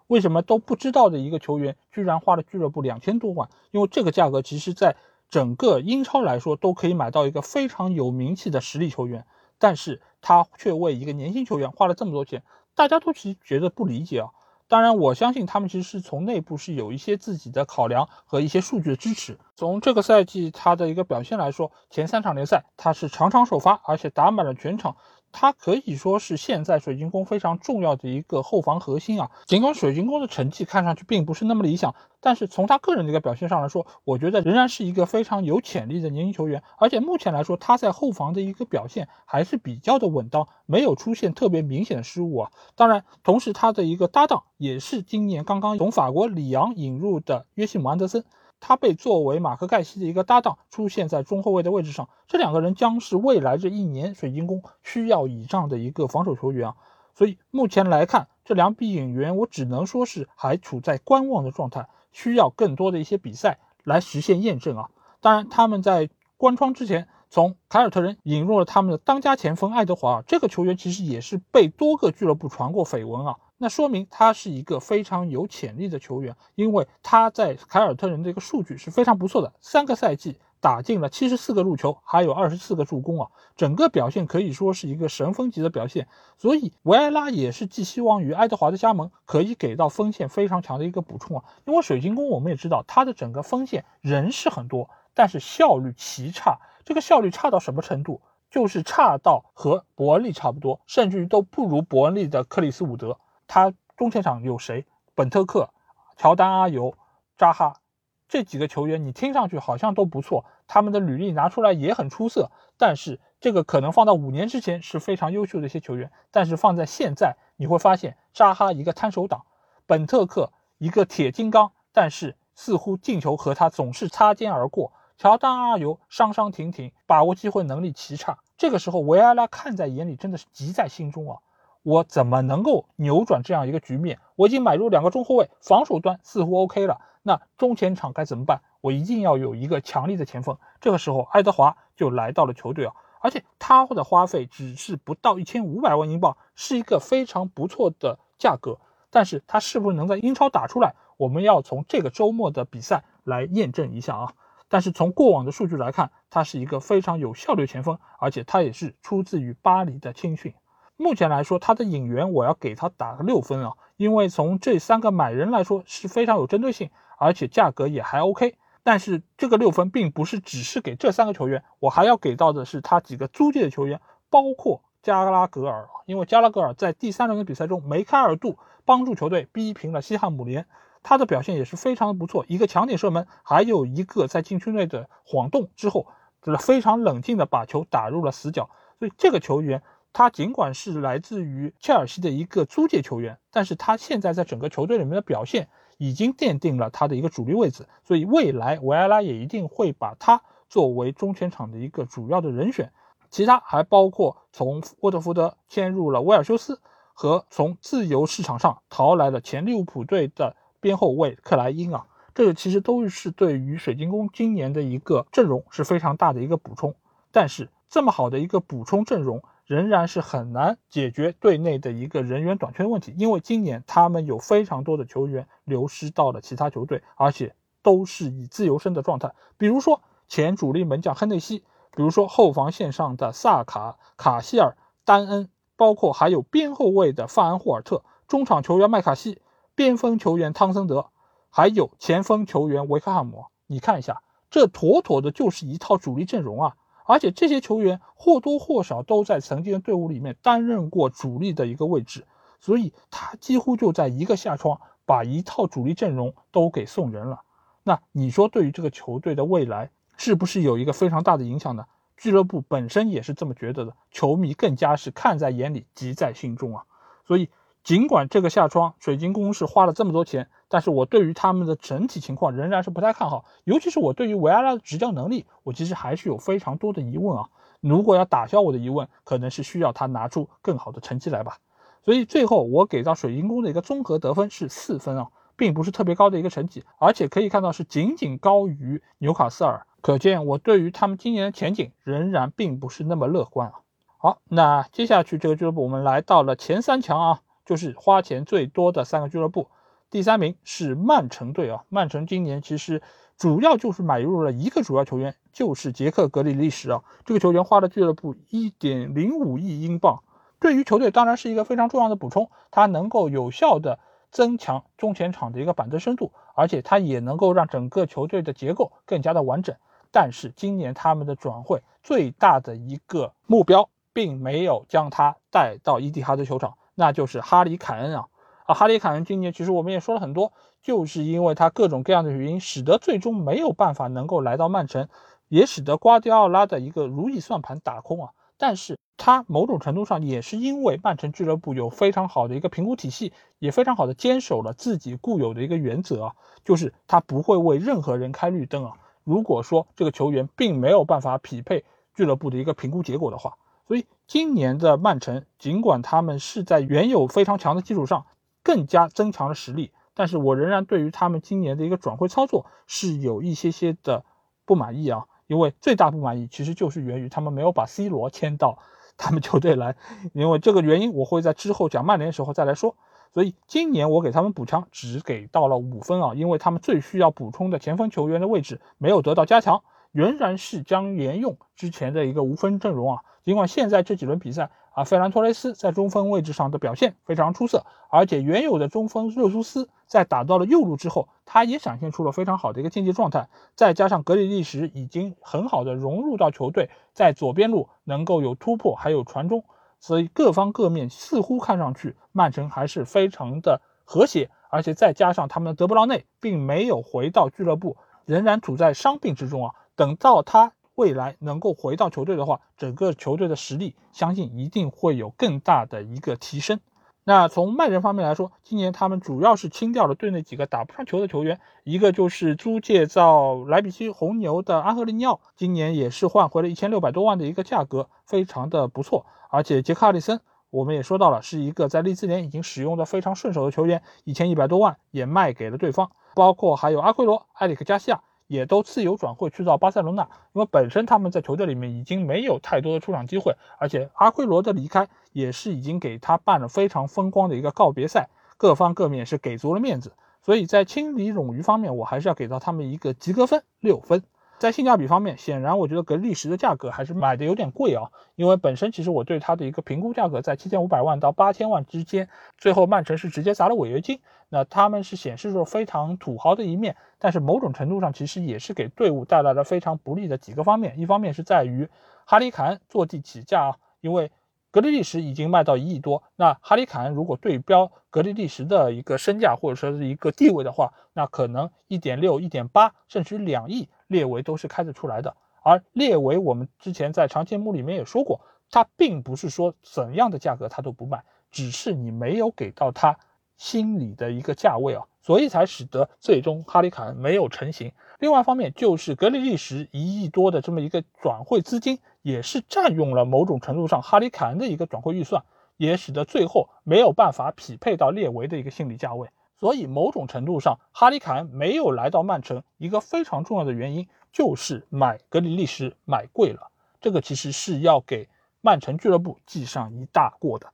[0.07, 3.49] 为什么都不知道的一个球员，居然花了俱乐部两千多万？
[3.71, 4.95] 因为这个价格，其实在
[5.29, 9.25] 整个英超来说，都可以买到一个非常有名气的实力球员，
[9.57, 12.43] 但是他却为一个年轻球员花了这么多钱，
[12.75, 14.29] 大家都其实觉得不理解啊。
[14.67, 19.37] 当然，我相信他们其实是从内部是有一些自己的考量和一些数据的支持。
[19.55, 24.97] 从这个赛季他的一个表现来说，前三场联赛他是场场首发，而且打满了全场。
[25.31, 29.31] 他可以说是现在水晶宫非常重要的一个后防核心啊。
[29.45, 36.63] 尽管水晶宫的成绩看上去并不是那么理想，但是从他个人的一个表现上来说，我觉得仍然是一个非常有潜力的年轻球员。
[36.77, 42.51] 而且目前来说，他在后防的一个表现还是比较的稳当，没有出现特别明显的失误啊。
[42.75, 48.23] 当然，同时他的一个搭档也是今年刚刚从法国里昂引入的约西姆安德森。
[48.59, 56.75] 他被作为马克盖西的一个搭档出现在中后卫的位置上，这两个人将是未来这一年水晶宫需要倚仗的一个防守球员啊。
[57.13, 64.89] 所以目前来看，这两笔引援我只能说是还处在观望的状态，需要更多的一些比赛来实现验证啊。
[65.21, 73.37] 当然，他们在关窗之前从凯尔特人引入了他们的当家前锋爱德华，这个球员其实也是被多个俱乐部传过绯闻啊。
[73.57, 86.07] 那说明他是一个非常有潜力的球员，因为他在凯尔特人的一个数据是非常不错的，三个赛季打进了七十四个入球，还有二十四个助攻啊，整个表现可以说是一个神锋级的表现。
[86.37, 91.45] 所以维埃拉也是寄希望于爱德华的加盟，可以给到锋线非常强的一个补充啊。
[91.63, 96.59] 因为水晶宫我们也知道，他的整个锋线人是很多，但是效率奇差。
[96.83, 98.21] 这个效率差到什么程度？
[98.51, 103.17] 就是差到和伯恩利差不多，甚至于都不如伯恩利的克里斯伍德。
[103.47, 104.85] 他中前场有谁？
[105.13, 105.69] 本特克、
[106.17, 106.97] 乔丹、阿尤、
[107.37, 107.81] 扎哈
[108.27, 112.51] 这几个球员，你听上去好像都不错，他们的履历拿出来也很出色。
[112.77, 119.45] 但是这个可能放到五年之前是非常优秀的一些球员，但是放在现在，你会发现扎哈一个摊手党，
[119.85, 124.91] 本特克一个铁金刚，但是似乎进球和他总是擦肩而过。
[125.17, 128.39] 乔丹、阿尤伤伤停停，把握机会能力奇差。
[128.57, 131.37] 这个时候维埃拉看在眼里，真的是急在心中啊。
[131.85, 134.17] 我怎么能够扭转这样一个局面？
[134.35, 136.99] 我已经买入两个中后卫，防守端似乎 OK 了。
[137.21, 138.61] 那中前场该怎么办？
[138.81, 140.57] 我一定要有一个强力的前锋。
[140.81, 148.79] 这个时候，爱德华就来到了球队啊，而且他的花费只是不到一千五百万英镑，是一个非常不错的价格。
[149.11, 150.95] 但是他是不是能在英超打出来？
[151.17, 154.33] 我们要从这个周末的比赛来验证一下啊。
[154.67, 160.55] 但是从过往的数据来看，他是一个非常有效率前锋，而且他也是出自于巴黎的青训。
[160.97, 168.55] 目前来说，他的引援我要给他打个六分啊，因为从这三个买人来说是非常有针对性，而且价格也还 OK。
[168.81, 180.65] 但是这个六分并不是只是给这三个球员，我还要给到的是他几个租借的球员，包括加拉格尔，因为加拉格尔在第三轮的比赛中梅开二度，帮助球队逼平了西汉姆联，
[181.03, 186.07] 他的表现也是非常的不错，一个强点射门，还有一个在禁区内的晃动之后，
[186.41, 189.83] 就是非常冷静的把球打入了死角，所以这个球员。
[190.17, 202.93] 他尽管是来自于切尔西的一个租借球员，但是他现在在整个球队里面的表现已经奠定了他的一个主力位置，所以未来维埃拉也一定会把他作为中前场的一个主要的人选。
[203.29, 206.79] 其他还包括从沃特福德签入了威尔修斯，
[207.13, 216.95] 和从自由市场上淘来了前利物浦队的边后卫克莱因啊，这个其实都是对于水晶宫今年的一个阵容是非常大的一个补充。
[217.33, 219.43] 但是这么好的一个补充阵容。
[219.65, 229.33] 仍然是很难解决队内的一个人员短缺问题，因为今年他们有非常多的球员流失到了其他球队，而且都是以自由身的状态。
[229.57, 239.41] 比如说前主力门将亨内西，比如说后防线上的萨卡、卡希尔、丹恩，包括还有边后卫的范安霍尔特，中场球员麦卡锡，
[239.73, 241.07] 边锋球员汤森德，
[241.49, 243.45] 还有前锋球员维克汉姆。
[243.65, 246.75] 你看一下，这妥妥的就是一套主力阵容啊！
[247.05, 252.25] 而且这些球员或多或少都在曾经的队伍里面担任过主力的一个位置，
[252.59, 257.41] 所以他几乎就在一个下窗把一套主力阵容都给送人了。
[257.83, 261.85] 那你说对于这个球队的未来是不是有一个非常大的影响呢？
[262.17, 266.85] 俱乐部本身也是这么觉得的，球迷更加是看在眼里，急在心中啊。
[267.27, 267.49] 所以
[267.85, 270.49] 尽管这个下窗水晶宫是花了这么多钱。
[270.67, 277.45] 但是我对于他们的整体情况仍然是不太看好，尤其是我对于维埃拉的执教能力，我其实还是有非常多的疑问啊。
[277.81, 281.59] 如果要打消我的疑问，可能是需要他拿出更好的成绩来吧。
[282.03, 293.75] 所以最后我给到水晶宫的一个综合得分是四分啊，并不是特别高的一个成绩，而且可以看到是仅仅高于纽卡斯尔，可见我对于他们今年的前景仍然并不是那么乐观啊。
[294.17, 299.67] 好，那接下去这个俱乐部我们来到了前三强啊，就是花钱最多的三个俱乐部。
[300.09, 303.01] 第三名是曼城队啊，曼城今年其实
[303.37, 307.03] 主要就是买入了一个主要球员，就是杰克格里利什啊。
[307.25, 310.23] 这个球员花了俱乐部一点零五亿英镑，
[310.59, 313.99] 对于球队当然是一个非常重要的补充，它能够有效的
[314.31, 319.75] 增强中前场的一个板凳深度，而且它也能够让整个球队的结构更加的完整。
[320.11, 328.25] 但是今年他们的转会最大的一个目标，并没有将他带到伊蒂哈德球场，那就是哈里凯恩啊。
[328.65, 335.07] 啊，哈里凯恩今年其实我们也说了很多，就是因为他各种各样的原因，使得最终没有办法能够来到曼城，
[335.47, 338.31] 也使得瓜迪奥拉的一个如意算盘打空啊。
[338.57, 348.93] 但是他某种程度上也是因为曼城俱乐部有非常好的一个评估体系，也非常好的坚守了自己固有的一个原则啊，就是他不会为任何人开绿灯啊。
[349.23, 351.83] 如果说这个球员并没有办法匹配
[352.15, 353.55] 俱乐部的一个评估结果的话，
[353.87, 358.25] 所以今年的曼城尽管他们是在原有非常强的基础上。
[358.67, 364.25] 更加增强了实力，但是我仍然对于他们今年的一个转会操作是有一些些的
[364.65, 368.79] 不满意啊，因为最大不满意其实就是源于他们没有把 C 罗签到
[369.17, 369.95] 他们球队来，
[370.33, 372.95] 因为这个原因我会在之后讲曼联的时候再来说。
[373.35, 379.83] 所以今年我给他们补强只给到了五分啊，因为他们最需要补充的前锋球员的位置没有得到加强，
[380.15, 383.21] 仍然是将沿用之前的一个无分阵容啊。
[383.43, 384.71] 尽管现在这几轮比赛。
[384.95, 393.49] 啊，费兰托雷斯在中锋位置上的表现非常出色，而且原有的中锋热苏斯在打到了右路之后，他也展现出了非常好的一个竞技状态。
[393.75, 399.65] 再加上格里利什已经很好的融入到球队，在左边路能够有突破，还有传中，
[399.99, 404.49] 所以各方各面似乎看上去曼城还是非常的和谐。
[404.69, 410.73] 而且再加上他们的德布劳内并没有回到俱乐部，仍然处在伤病之中啊，等到他。
[410.95, 416.79] 未来能够回到球队的话，整个球队的实力相信一定会有更大的一个提升。
[417.25, 429.25] 那从卖人方面来说，今年他们主要是清掉了队内几个打不上球的球员，一个就是租借到莱比锡红牛的安赫利尼奥，今年也是换回了一千六百多万的一个价格，非常的不错。
[429.49, 438.21] 而且杰克阿里森，我们也说到了，是一个在利兹联已经使用的非常顺手的球员，一千一百多万也卖给了对方，包括还有阿奎罗、埃里克加西亚。
[438.47, 454.23] 也都自由转会去到巴塞罗那，因为本身他们在球队里面已经没有太多的出场机会，而且阿奎罗的离开也是已经给他办了非常风光的一个告别赛，各方各面是给足了面子，所以在清理冗余方面，我还是要给到他们一个及格分六分。
[454.57, 471.89] 在性价比方面，显然我觉得格利什的价格还是买的有点贵啊，因为本身其实我对他的一个评估价格在七千五百万到八千万之间，最后曼城是直接砸了违约金，那他们是显示出非常土豪的一面，但是某种程度上其实也是给队伍带来了非常不利的几个方面，一方面是在于
[472.25, 474.31] 哈里坎坐地起价啊，因为。
[474.71, 485.35] 格里利什已经卖到一亿多，那哈里凯恩如果对标格里利什的一个身价或者说是一个地位的话，那可能一点六、一点八甚至两亿列维都是开得出来的。
[485.63, 493.17] 而列维，我们之前在长节目里面也说过，他并不是说怎样的价格他都不卖，只是你没有给到他
[493.57, 497.91] 心里的一个价位啊，所以才使得最终哈里凯恩没有成型。
[498.19, 505.43] 另外一方面就是格里利什一亿多的这么一个转会资金，也是占用了某种程度上哈里凯恩的一个转会预算，
[505.77, 509.29] 也使得最后没有办法匹配到列维的一个心理价位。
[509.59, 516.71] 所以某种程度上，哈里凯恩没有来到曼城，一个非常重要的原因就是买格里利什买贵了。
[517.01, 518.29] 这个其实是要给
[518.61, 520.71] 曼城俱乐部记上一大过的。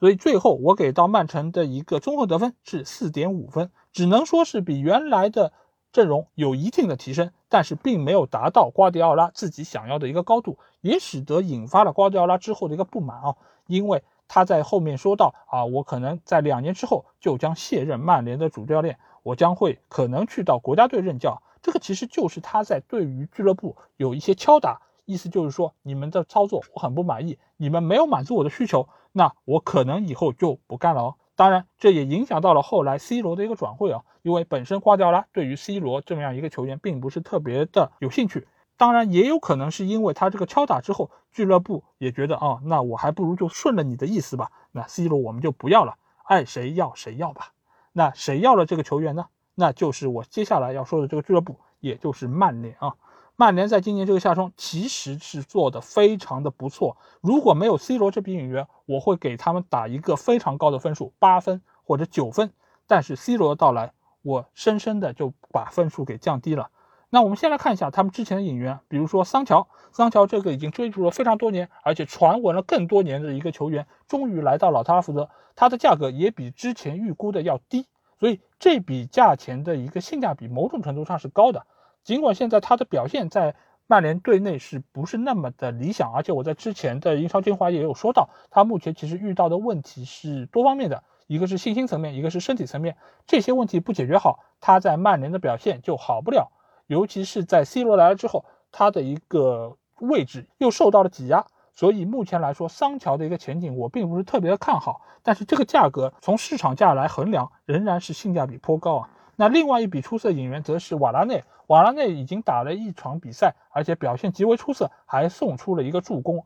[0.00, 5.52] 所以最后我给到曼城的一个综合得分是四点五分，只能说是比原来的。
[5.92, 13.36] 阵容有一定的提升，但是并没有达到瓜迪奥拉自己想要的一个高度，也使得引发了瓜迪奥拉之后的一个不满啊。
[13.68, 14.02] 因为
[14.34, 21.40] 他在后面说到啊，我可能在两年之后就将卸任曼联的主教练，我将会可能去到国家队任教。
[21.62, 31.14] 这个其实就是他在对于俱乐部有一些敲打，意思就是说你们的操作我很不满意，你们没有满足我的需求，那我可能以后就不干了哦。
[31.36, 38.48] 当然，这也影响到了后来 C 罗的一个转会啊，因为本身瓜迪奥拉对于 C 罗这么样一个球员并不是特别的有兴趣。
[38.76, 47.52] 当然，也有可能是因为他这个敲打之后，俱乐部也觉得啊，那我还不如就顺了你的意思吧，那 C 罗我们就不要了，爱谁要谁要吧。
[47.92, 49.26] 那谁要了这个球员呢？
[49.54, 52.94] 那就是我接下来要说的这个俱乐部，也就是曼联啊。
[53.36, 56.96] 曼联在今年这个夏窗其实是做的非常的不错。
[57.20, 62.52] 如果没有 C 罗这笔引援，我会给他们打一个非常高的分数，八分或者九分。
[62.86, 66.70] 但是 C 罗的到来，我深深的就把分数给降低了。
[67.14, 77.86] 那我们先来看一下他们之前的引援，比如说桑乔，桑乔这个已经追逐了非常多年，而且传闻了更多年的一个球员，终于来到老特拉福德，他的价格也比之前预估的要低，
[78.18, 81.64] 所以这笔价钱的一个性价比，某种程度上是高的。
[82.02, 83.54] 尽管现在他的表现在
[83.86, 96.50] 曼联队内是不是那么的理想，而且我在之前的英超精华也有说到，他目前其实遇到的问题是多方面的，一个是信心层面，一个是身体层面，这些问题不解决好，他在曼联的表现就好不了。
[96.86, 105.00] 尤其是在 C 罗来了之后，他的一个位置又受到了挤压，所以目前来说，桑乔的一个前景我并不是特别的看好。
[105.22, 109.10] 但是这个价格从市场价来衡量，仍然是性价比颇高啊。
[109.36, 116.44] 那另外一笔出色引援则是瓦拉内，瓦拉内已经打了一场比赛，而且表现极为出色，还送出了一个助攻，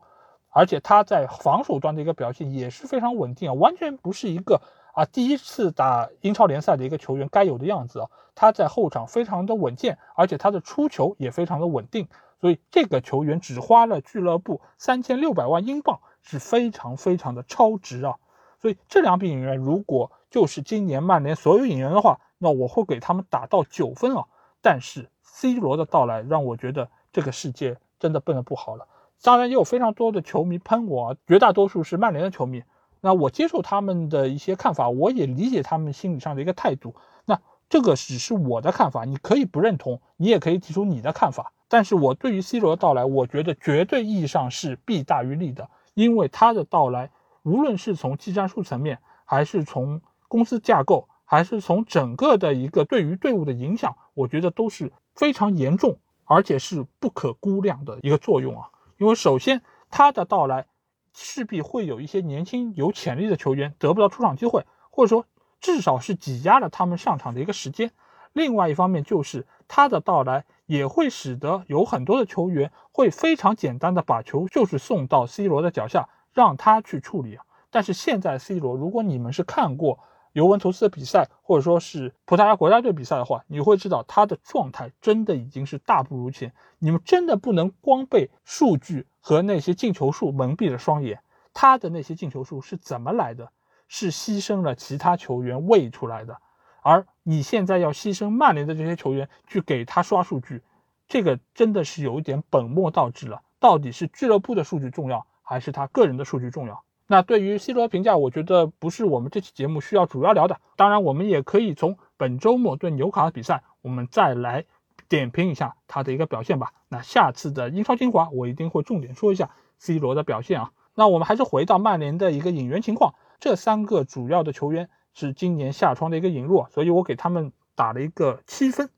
[0.49, 4.61] 而且他在防守端的一个表现也是非常稳定啊，完全不是一个
[4.99, 12.09] 啊第一次打英超联赛的一个球员该有的样子啊，他在后场非常的稳健，而且他的出球也非常的稳定，
[12.41, 18.15] 所以这个球员只花了俱乐部三千六百万英镑是非常非常的超值啊，
[18.61, 22.19] 所以这两笔引援如果就是今年曼联所有引援的话。
[22.41, 24.23] 那我会给他们打到九分啊，
[24.61, 28.87] 但是 C 罗的到来让我觉得这个世界真的变得不好了。
[29.21, 32.63] 当然也有非常多的球迷喷我，绝大多数是曼联的球迷。
[33.01, 36.95] 那我接受他们的一些看法，我也理解他们心理上的一个态度。
[37.25, 37.39] 那
[37.69, 41.51] 这个只是我的看法，你可以不认同，你也可以提出你的看法。
[41.67, 47.11] 但是我对于 C 罗的到来，我觉得绝对意义上是弊大于利的，因为他的到来，
[47.43, 51.07] 无论是从技战术层面，还是从公司架构。
[51.31, 58.67] 还是从整个的一个对于队伍的影响，我觉得都是非常严重，而且是不可估量的一个作用啊。
[58.97, 60.65] 因为首先他的到来，
[61.13, 65.25] 势必会有一些年轻有潜力的球员得不到出场机会，或者说
[65.59, 67.91] 至少是挤压了他们上场的一个时间。
[68.33, 77.43] 另外一方面就是他的到来也会使得有很多的球员会非常简单的把球就是送到 C 罗的脚下，让他去处理啊。
[77.69, 79.99] 但是现在 C 罗，如果你们是看过。
[80.31, 86.53] 尤文图斯的比赛，或者说是葡萄牙国家队比赛的话，你会知道他的状态真的已经是大不如前。
[86.77, 91.21] 你们真的不能光被数据和那些进球数蒙蔽了双眼。
[91.53, 93.51] 他的那些进球数是怎么来的？
[93.87, 96.37] 是牺牲了其他球员喂出来的。
[96.81, 100.61] 而你现在要牺牲曼联的这些球员去给他刷数据，
[101.07, 103.41] 这个真的是有一点本末倒置了。
[103.59, 106.83] 到底是俱乐部的数据重要，还是他个人的数据重要？
[107.07, 110.61] 那对于 C 罗的评价，我觉得不是我们这期节目需要主要聊的。
[110.77, 114.65] 当然，我们也可以从本周末对纽卡的比赛，我们再来
[115.09, 116.71] 点评一下他的一个表现吧。
[116.87, 119.49] 那下次的英超精华，我一定会重点说一下
[119.79, 120.71] C 罗的表现啊。
[120.95, 128.89] 那我们还是回到曼联的一个引援情况，这三个主要的球员是今年夏窗的一个引入，所以我给他们打了一个七分。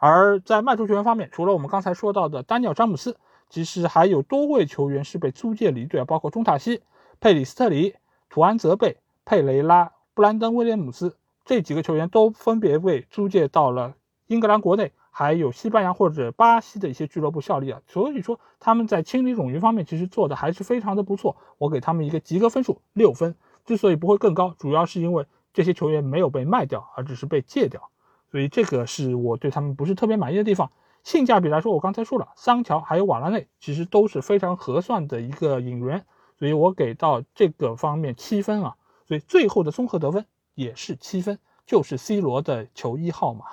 [0.00, 3.16] 而在卖出球员方面，除了我们刚才说到的丹尼尔·詹姆斯，
[3.50, 6.82] 其实还有多位球员是被租借离队，包括中塔西。
[7.20, 7.96] 佩里斯特里、
[8.30, 13.94] 图安泽贝、佩雷拉、布兰登·威廉姆斯这几个球员都分别被租借到了
[14.28, 23.34] 英格兰国内，还有西班牙或者巴西的一些俱乐部效力啊，所以说他们在清理冗余方面其实做的还是非常的不错，我给他们一个及格分数六分。
[23.66, 27.90] 之所以不会更高，主要是因为这些球员没有被卖掉，而只是被借掉，
[28.30, 30.70] 所以这个是我对他们不是特别满意的地方。
[31.02, 36.06] 性价比来说，我刚才说了，桑乔还有瓦拉内其实都是非常合算的一个引援，
[36.38, 38.76] 所以我给到这个方面七分啊。
[39.08, 43.46] 所以最后的综合得分也是七分，就是 C 罗的球衣号码。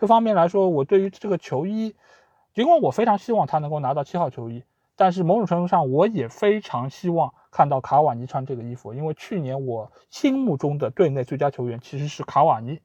[0.00, 1.94] 这方面来说，我对于这个球衣，
[2.54, 4.64] 尽管我非常希望他能够拿到七号球衣，
[4.96, 12.80] 但是某种程度上，我也非常希望看到卡瓦尼穿这个衣服，因为去年我心目中的队内最佳球员其实是卡瓦尼，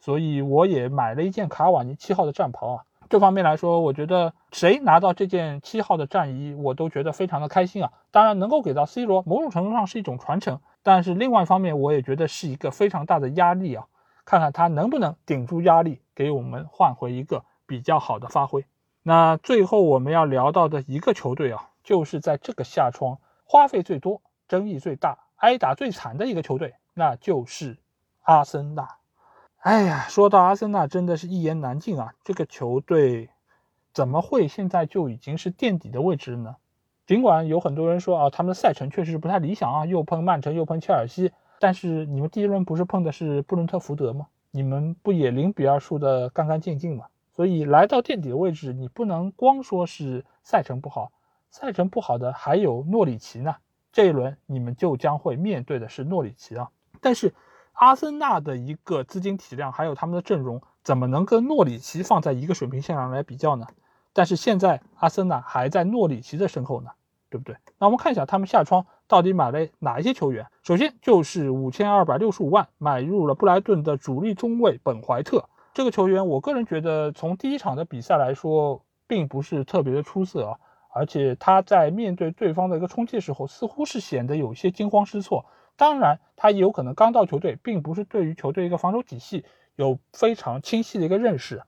[0.00, 2.84] 所以我也买了一件卡瓦尼七号的战袍啊。
[3.10, 7.92] 这方面来说，我觉得谁拿到这件七号的战衣，我都觉得非常的开心啊。
[8.10, 10.60] 当然，能够给到 C 罗，某种程度上是一种传承。
[10.82, 13.84] 但是另外一方面，我也觉得是一个非常大的压力啊，
[14.24, 18.64] 看看他能不能顶住压力，给我们换回一个比较好的发挥。
[19.02, 27.76] 那最后我们要聊到的一个球队啊，就是在这个夏窗花费最多、争议最大、挨打最惨的一个球队，那就是
[28.22, 28.88] 阿森纳。
[29.58, 32.14] 哎呀，说到阿森纳，真的是一言难尽啊！
[32.22, 33.30] 这个球队
[33.92, 36.56] 怎么会现在就已经是垫底的位置呢？
[37.06, 41.32] 尽管有很多人说啊，他们的赛程确实是不太理想啊，又碰曼城又碰切尔西，
[41.64, 44.26] 但是你们第一轮不是碰的是布伦特福德吗？
[44.50, 47.06] 你们不也零比二输的干干净净吗？
[47.32, 51.10] 所以来到垫底的位置，你不能光说是赛程不好，
[51.48, 53.56] 赛程不好的还有诺里奇呢。
[53.94, 56.68] 这一轮你们就将会面对的是诺里奇啊。
[57.00, 57.32] 但是
[57.72, 63.66] 阿森纳的一个资金体量还有他们的阵容，怎么能跟诺里奇放在一个水平线上来比较呢？
[64.12, 66.90] 但是现在阿森纳还在诺里奇的身后呢，
[67.34, 67.56] 对不对？
[67.80, 70.46] 那我们看一下他们下窗到底买了哪一些球员。
[70.62, 75.48] 首先就是五千二百六十五万买入了布莱顿的主力中卫本怀特。
[75.72, 80.58] 这个球员，我个人觉得从第一场的比赛来说，并不是特别的出色啊，
[80.94, 85.44] 而且他在面对对方的一个冲击的时候，似乎是显得有些惊慌失措。
[85.74, 91.60] 当然，他也有可能刚到球队，并不是对于球队一个防守体系有非常清晰的一个认识。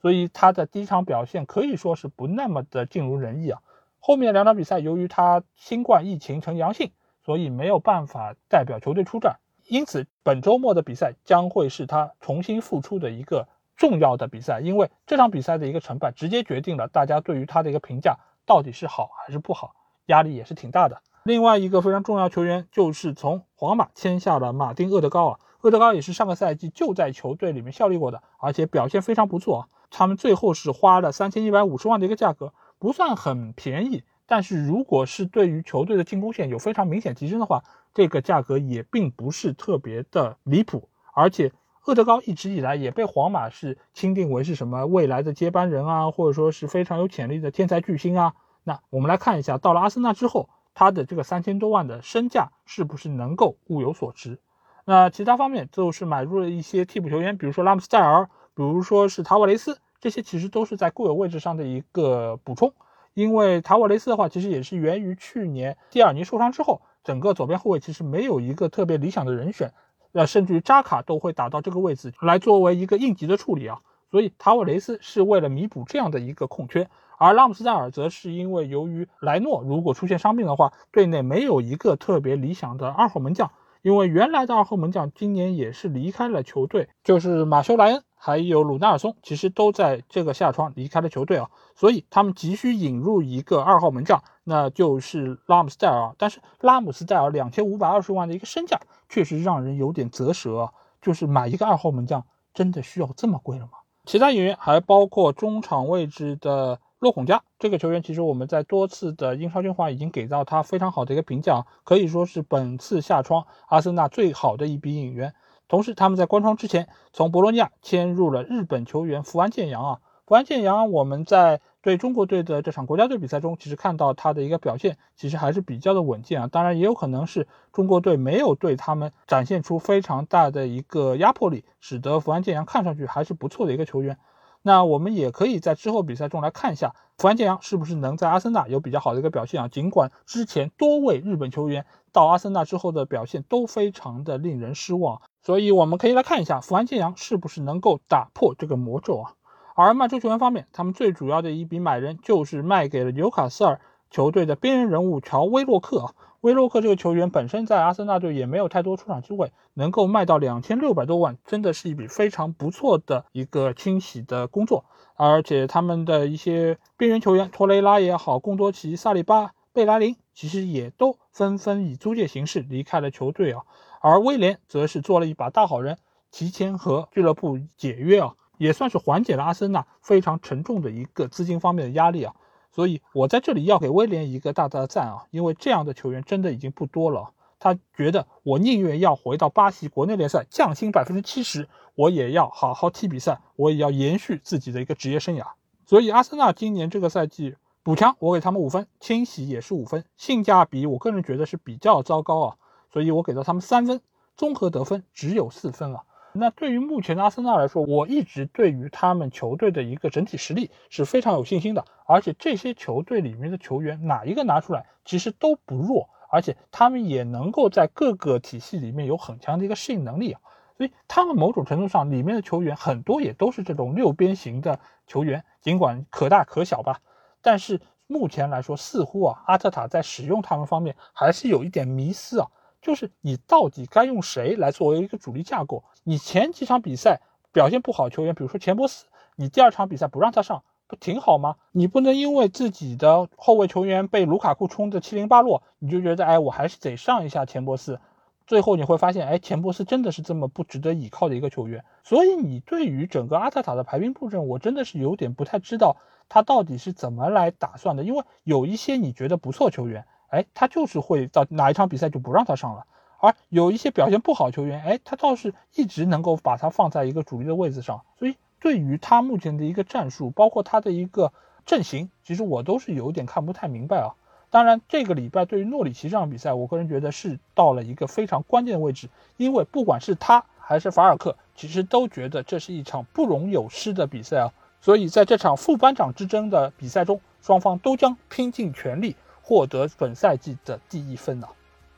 [0.00, 3.60] 所以他的第一场表现可以说是不那么的尽如人意啊。
[4.00, 6.90] 后面两场比赛，由于他新冠疫情呈阳性，
[7.24, 9.36] 所以没有办法代表球队出战。
[9.68, 13.46] 因此，本周末的比赛将会是他重新复出的一个
[13.76, 19.74] 重要的比赛，因为这场比赛的一个成败直接决定了大家对于他的一个评价到底是好还是不好，
[20.06, 21.02] 压力也是挺大的。
[21.22, 29.68] 另外一个非常重要球员就是从皇马签下了马丁厄德高啊，厄德高也是上个赛季就在球队里面效力过的，而且表现非常不错啊。
[29.90, 34.02] 他们最后是花了三千一百五十万的一个价格，不算很便宜。
[34.26, 37.62] 但是如果是对于球队的进攻线有非常明显提升的话，
[37.94, 40.88] 这个价格也并不是特别的离谱。
[41.12, 41.52] 而且
[41.86, 48.34] 厄德高一直以来也被皇马是钦定为是什么未来的接班人啊，或者说是非常有潜力的天才巨星啊。
[48.64, 54.40] 那我们来看一下，到了阿森纳之后，他的这个三千多万的身价是不是能够物有所值？
[54.84, 58.28] 那其他方面就是买入了一些替补球员，比如说拉姆斯戴尔。
[58.52, 62.72] 比如说是塔瓦雷斯，这些其实都是在固有位置上的一个补充。
[63.14, 69.72] 因为塔瓦雷斯的话，其实也是源于去年蒂尔尼受伤之后，整个左边后卫其实没有一个特别理想的人选，
[70.12, 73.80] 呃，甚至于扎卡都会打到这个位置来作为一个应急的处理啊。
[74.10, 76.88] 所以塔瓦雷斯是为了弥补这样的一个空缺，
[77.18, 83.50] 而拉姆斯戴尔则是因为由于莱诺如果出现伤病的话，队内没有一个特别理想的二号门将。
[83.82, 96.14] 因为原来的二号门将今年也是离开了球队，就是马修莱恩还有鲁纳尔松，其实都在这个夏窗离开了球队啊，所以他们急需引入一个二号门将，那就是拉姆斯戴尔。
[96.18, 100.58] 但是拉姆斯戴尔两千五百二十万的一个身价，确实让人有点啧舌。
[100.58, 103.72] 啊就是买一个二号门将，真的需要这么贵了吗？
[104.04, 106.78] 其他演员还包括中场位置的。
[107.00, 115.32] 洛孔加这个球员，其实我们在多次的英超精华已经给到他非常好的一个评价，可以说是本次夏窗阿森纳最好的一笔引援。
[115.70, 120.00] 同时，他们在关窗之前从博洛尼亚迁入了日本球员福安建阳啊。
[120.26, 126.48] 福安建阳，我们在对中国队的这场国家队比赛中，其实看到他的一个表现，其实还是比较的稳健啊。
[126.48, 134.18] 当然，也有可能是中国队没有对他们展现出非常大的一个压迫力，使得福安建阳看上去还是不错的一个球员。
[134.62, 139.68] 那我们也可以在之后比赛中来看一下，福安建阳是不是能在阿森纳有比较好的一个表现啊？
[139.68, 149.32] 尽管之前多位日本球员到阿森纳之后的表现都非常的令人失望，所以我们可以来看一下福安建阳是不是能够打破这个魔咒啊？
[149.74, 153.80] 而曼城球员方面，他们最主要的一笔买人就是卖给了纽卡斯尔
[154.10, 156.12] 球队的边缘人物乔威洛克啊。
[156.40, 164.86] 威洛克这个球员本身在阿森纳队也没有太多出场机会，能够卖到两千六百多万，真的是一笔非常不错的一个清洗的工作。
[165.16, 173.60] 而且他们的一些边缘球员，托雷拉也好，贡多齐、萨里巴、贝莱林，其实也都纷纷以租借形式离开了球队啊。
[174.00, 175.98] 而威廉则是做了一把大好人，
[176.30, 182.34] 提前和俱乐部解约啊，也算是缓解了阿森纳非常沉重的一个资金方面的压力啊。
[182.72, 187.32] 所以，我在这里要给威廉一个大大的赞啊，因为这样的球员真的已经不多了。
[187.58, 195.44] 他觉得我宁愿要回到巴西国内联赛降薪百分之七十，我也要好好踢比赛，我也要延续自己的一个职业生涯。
[195.84, 202.56] 所以，阿森纳今年这个赛季补强，我给他们五分，清洗也是五分，性价比我个人觉得是比较糟糕啊，
[202.92, 204.00] 所以我给到他们三分，
[204.36, 206.04] 综合得分只有四分啊。
[206.32, 211.84] 那对于目前的阿森纳来说，我一直对于他们球队的一个整体实力是非常有信心的。
[212.06, 220.40] 而且这些球队里面的球员哪一个拿出来，其实都不弱，而且他们也能够在各个体系里面有很强的一个适应能力啊。
[220.76, 227.00] 所以他们某种程度上里面的球员很多也都是这种六边形的球员，尽管可大可小吧。
[227.42, 232.48] 但是目前来说，似乎啊阿特塔在使用他们方面还是有一点迷思啊。
[232.82, 235.84] 就是你到底该用谁来作为一个主力架构？
[236.02, 237.20] 你前几场比赛
[237.52, 239.06] 表现不好球员，比如说钱伯斯，
[239.36, 241.56] 你第二场比赛不让他上，不挺好吗？
[241.72, 248.00] 你不能因为自己的后卫球员被卢卡库冲的七零八落，你就觉得哎，我还是得上一下钱伯斯。
[248.46, 251.84] 最后你会发现，哎，钱伯斯真的是这么不值得倚靠的一个球员。
[252.02, 260.06] 所以你对于整个阿特塔的排兵布阵，我真的是有点不太知道他到底是怎么来打算的，因为有一些你觉得不错球员。
[260.30, 262.86] 哎，他就是会到哪一场比赛就不让他上了，
[263.18, 268.00] 而有一些表现不好球员，哎，他倒是一直能够把他放在一个主力的位置上。
[268.18, 271.32] 所以对于他目前的一个战术，包括他的一个
[271.66, 274.14] 阵型，其实我都是有点看不太明白啊。
[274.50, 284.52] 当然，这个礼拜对于诺里奇这场比赛，我个人觉得是到了一个非常关键的位置，因为不管是他还是法尔克，其实都觉得这是一场不容有失的比赛啊。
[284.80, 289.14] 所以在这场副班长之争的比赛中，双方都将拼尽全力。
[289.50, 291.48] 获得本赛季的第一分呢？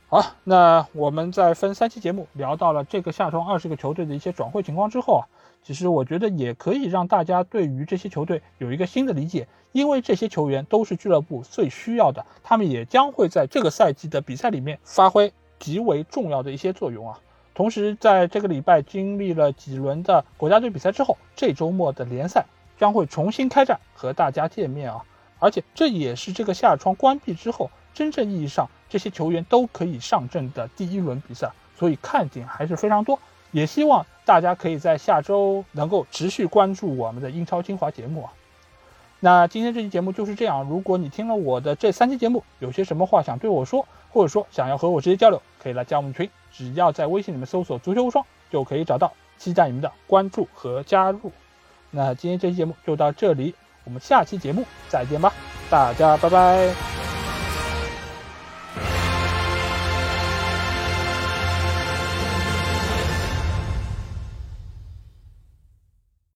[0.09, 5.29] 好，那我们在分三期节目聊到了这个夏窗二十个球队的一些转会情况之后啊，
[5.63, 17.21] 其实我觉得也可以让大家对于这些球队有一个新的理解，因为这些球员都是俱乐部最需要的，他们也将会在这个赛季的比赛里面发挥极为重要的一些作用啊。
[17.55, 22.47] 同时，在这个礼拜经历了几轮的国家队比赛之后，这周末的联赛
[22.79, 25.05] 将会重新开战，和大家见面啊。
[25.43, 33.19] 而且这也是这个夏窗关闭之后，真正意义上这些球员都可以上阵的第一轮比赛，所以看点还是非常多。
[33.51, 38.33] 也希望大家可以在下周能够持续关注我们的英超精华节目啊。
[39.19, 40.63] 那今天这期节目就是这样。
[40.69, 49.13] 如果你听了我的这三期节目，有些什么话想对我说，或者说想要和我直接交流，可以来加我们群，只要在微信里面搜索“足球无双”就可以找到。
[49.39, 51.33] 期待你们的关注和加入。
[51.91, 53.57] 那今天这期节目就到这里。
[53.85, 55.33] 我们下期节目再见吧，
[55.71, 57.02] 大家拜拜。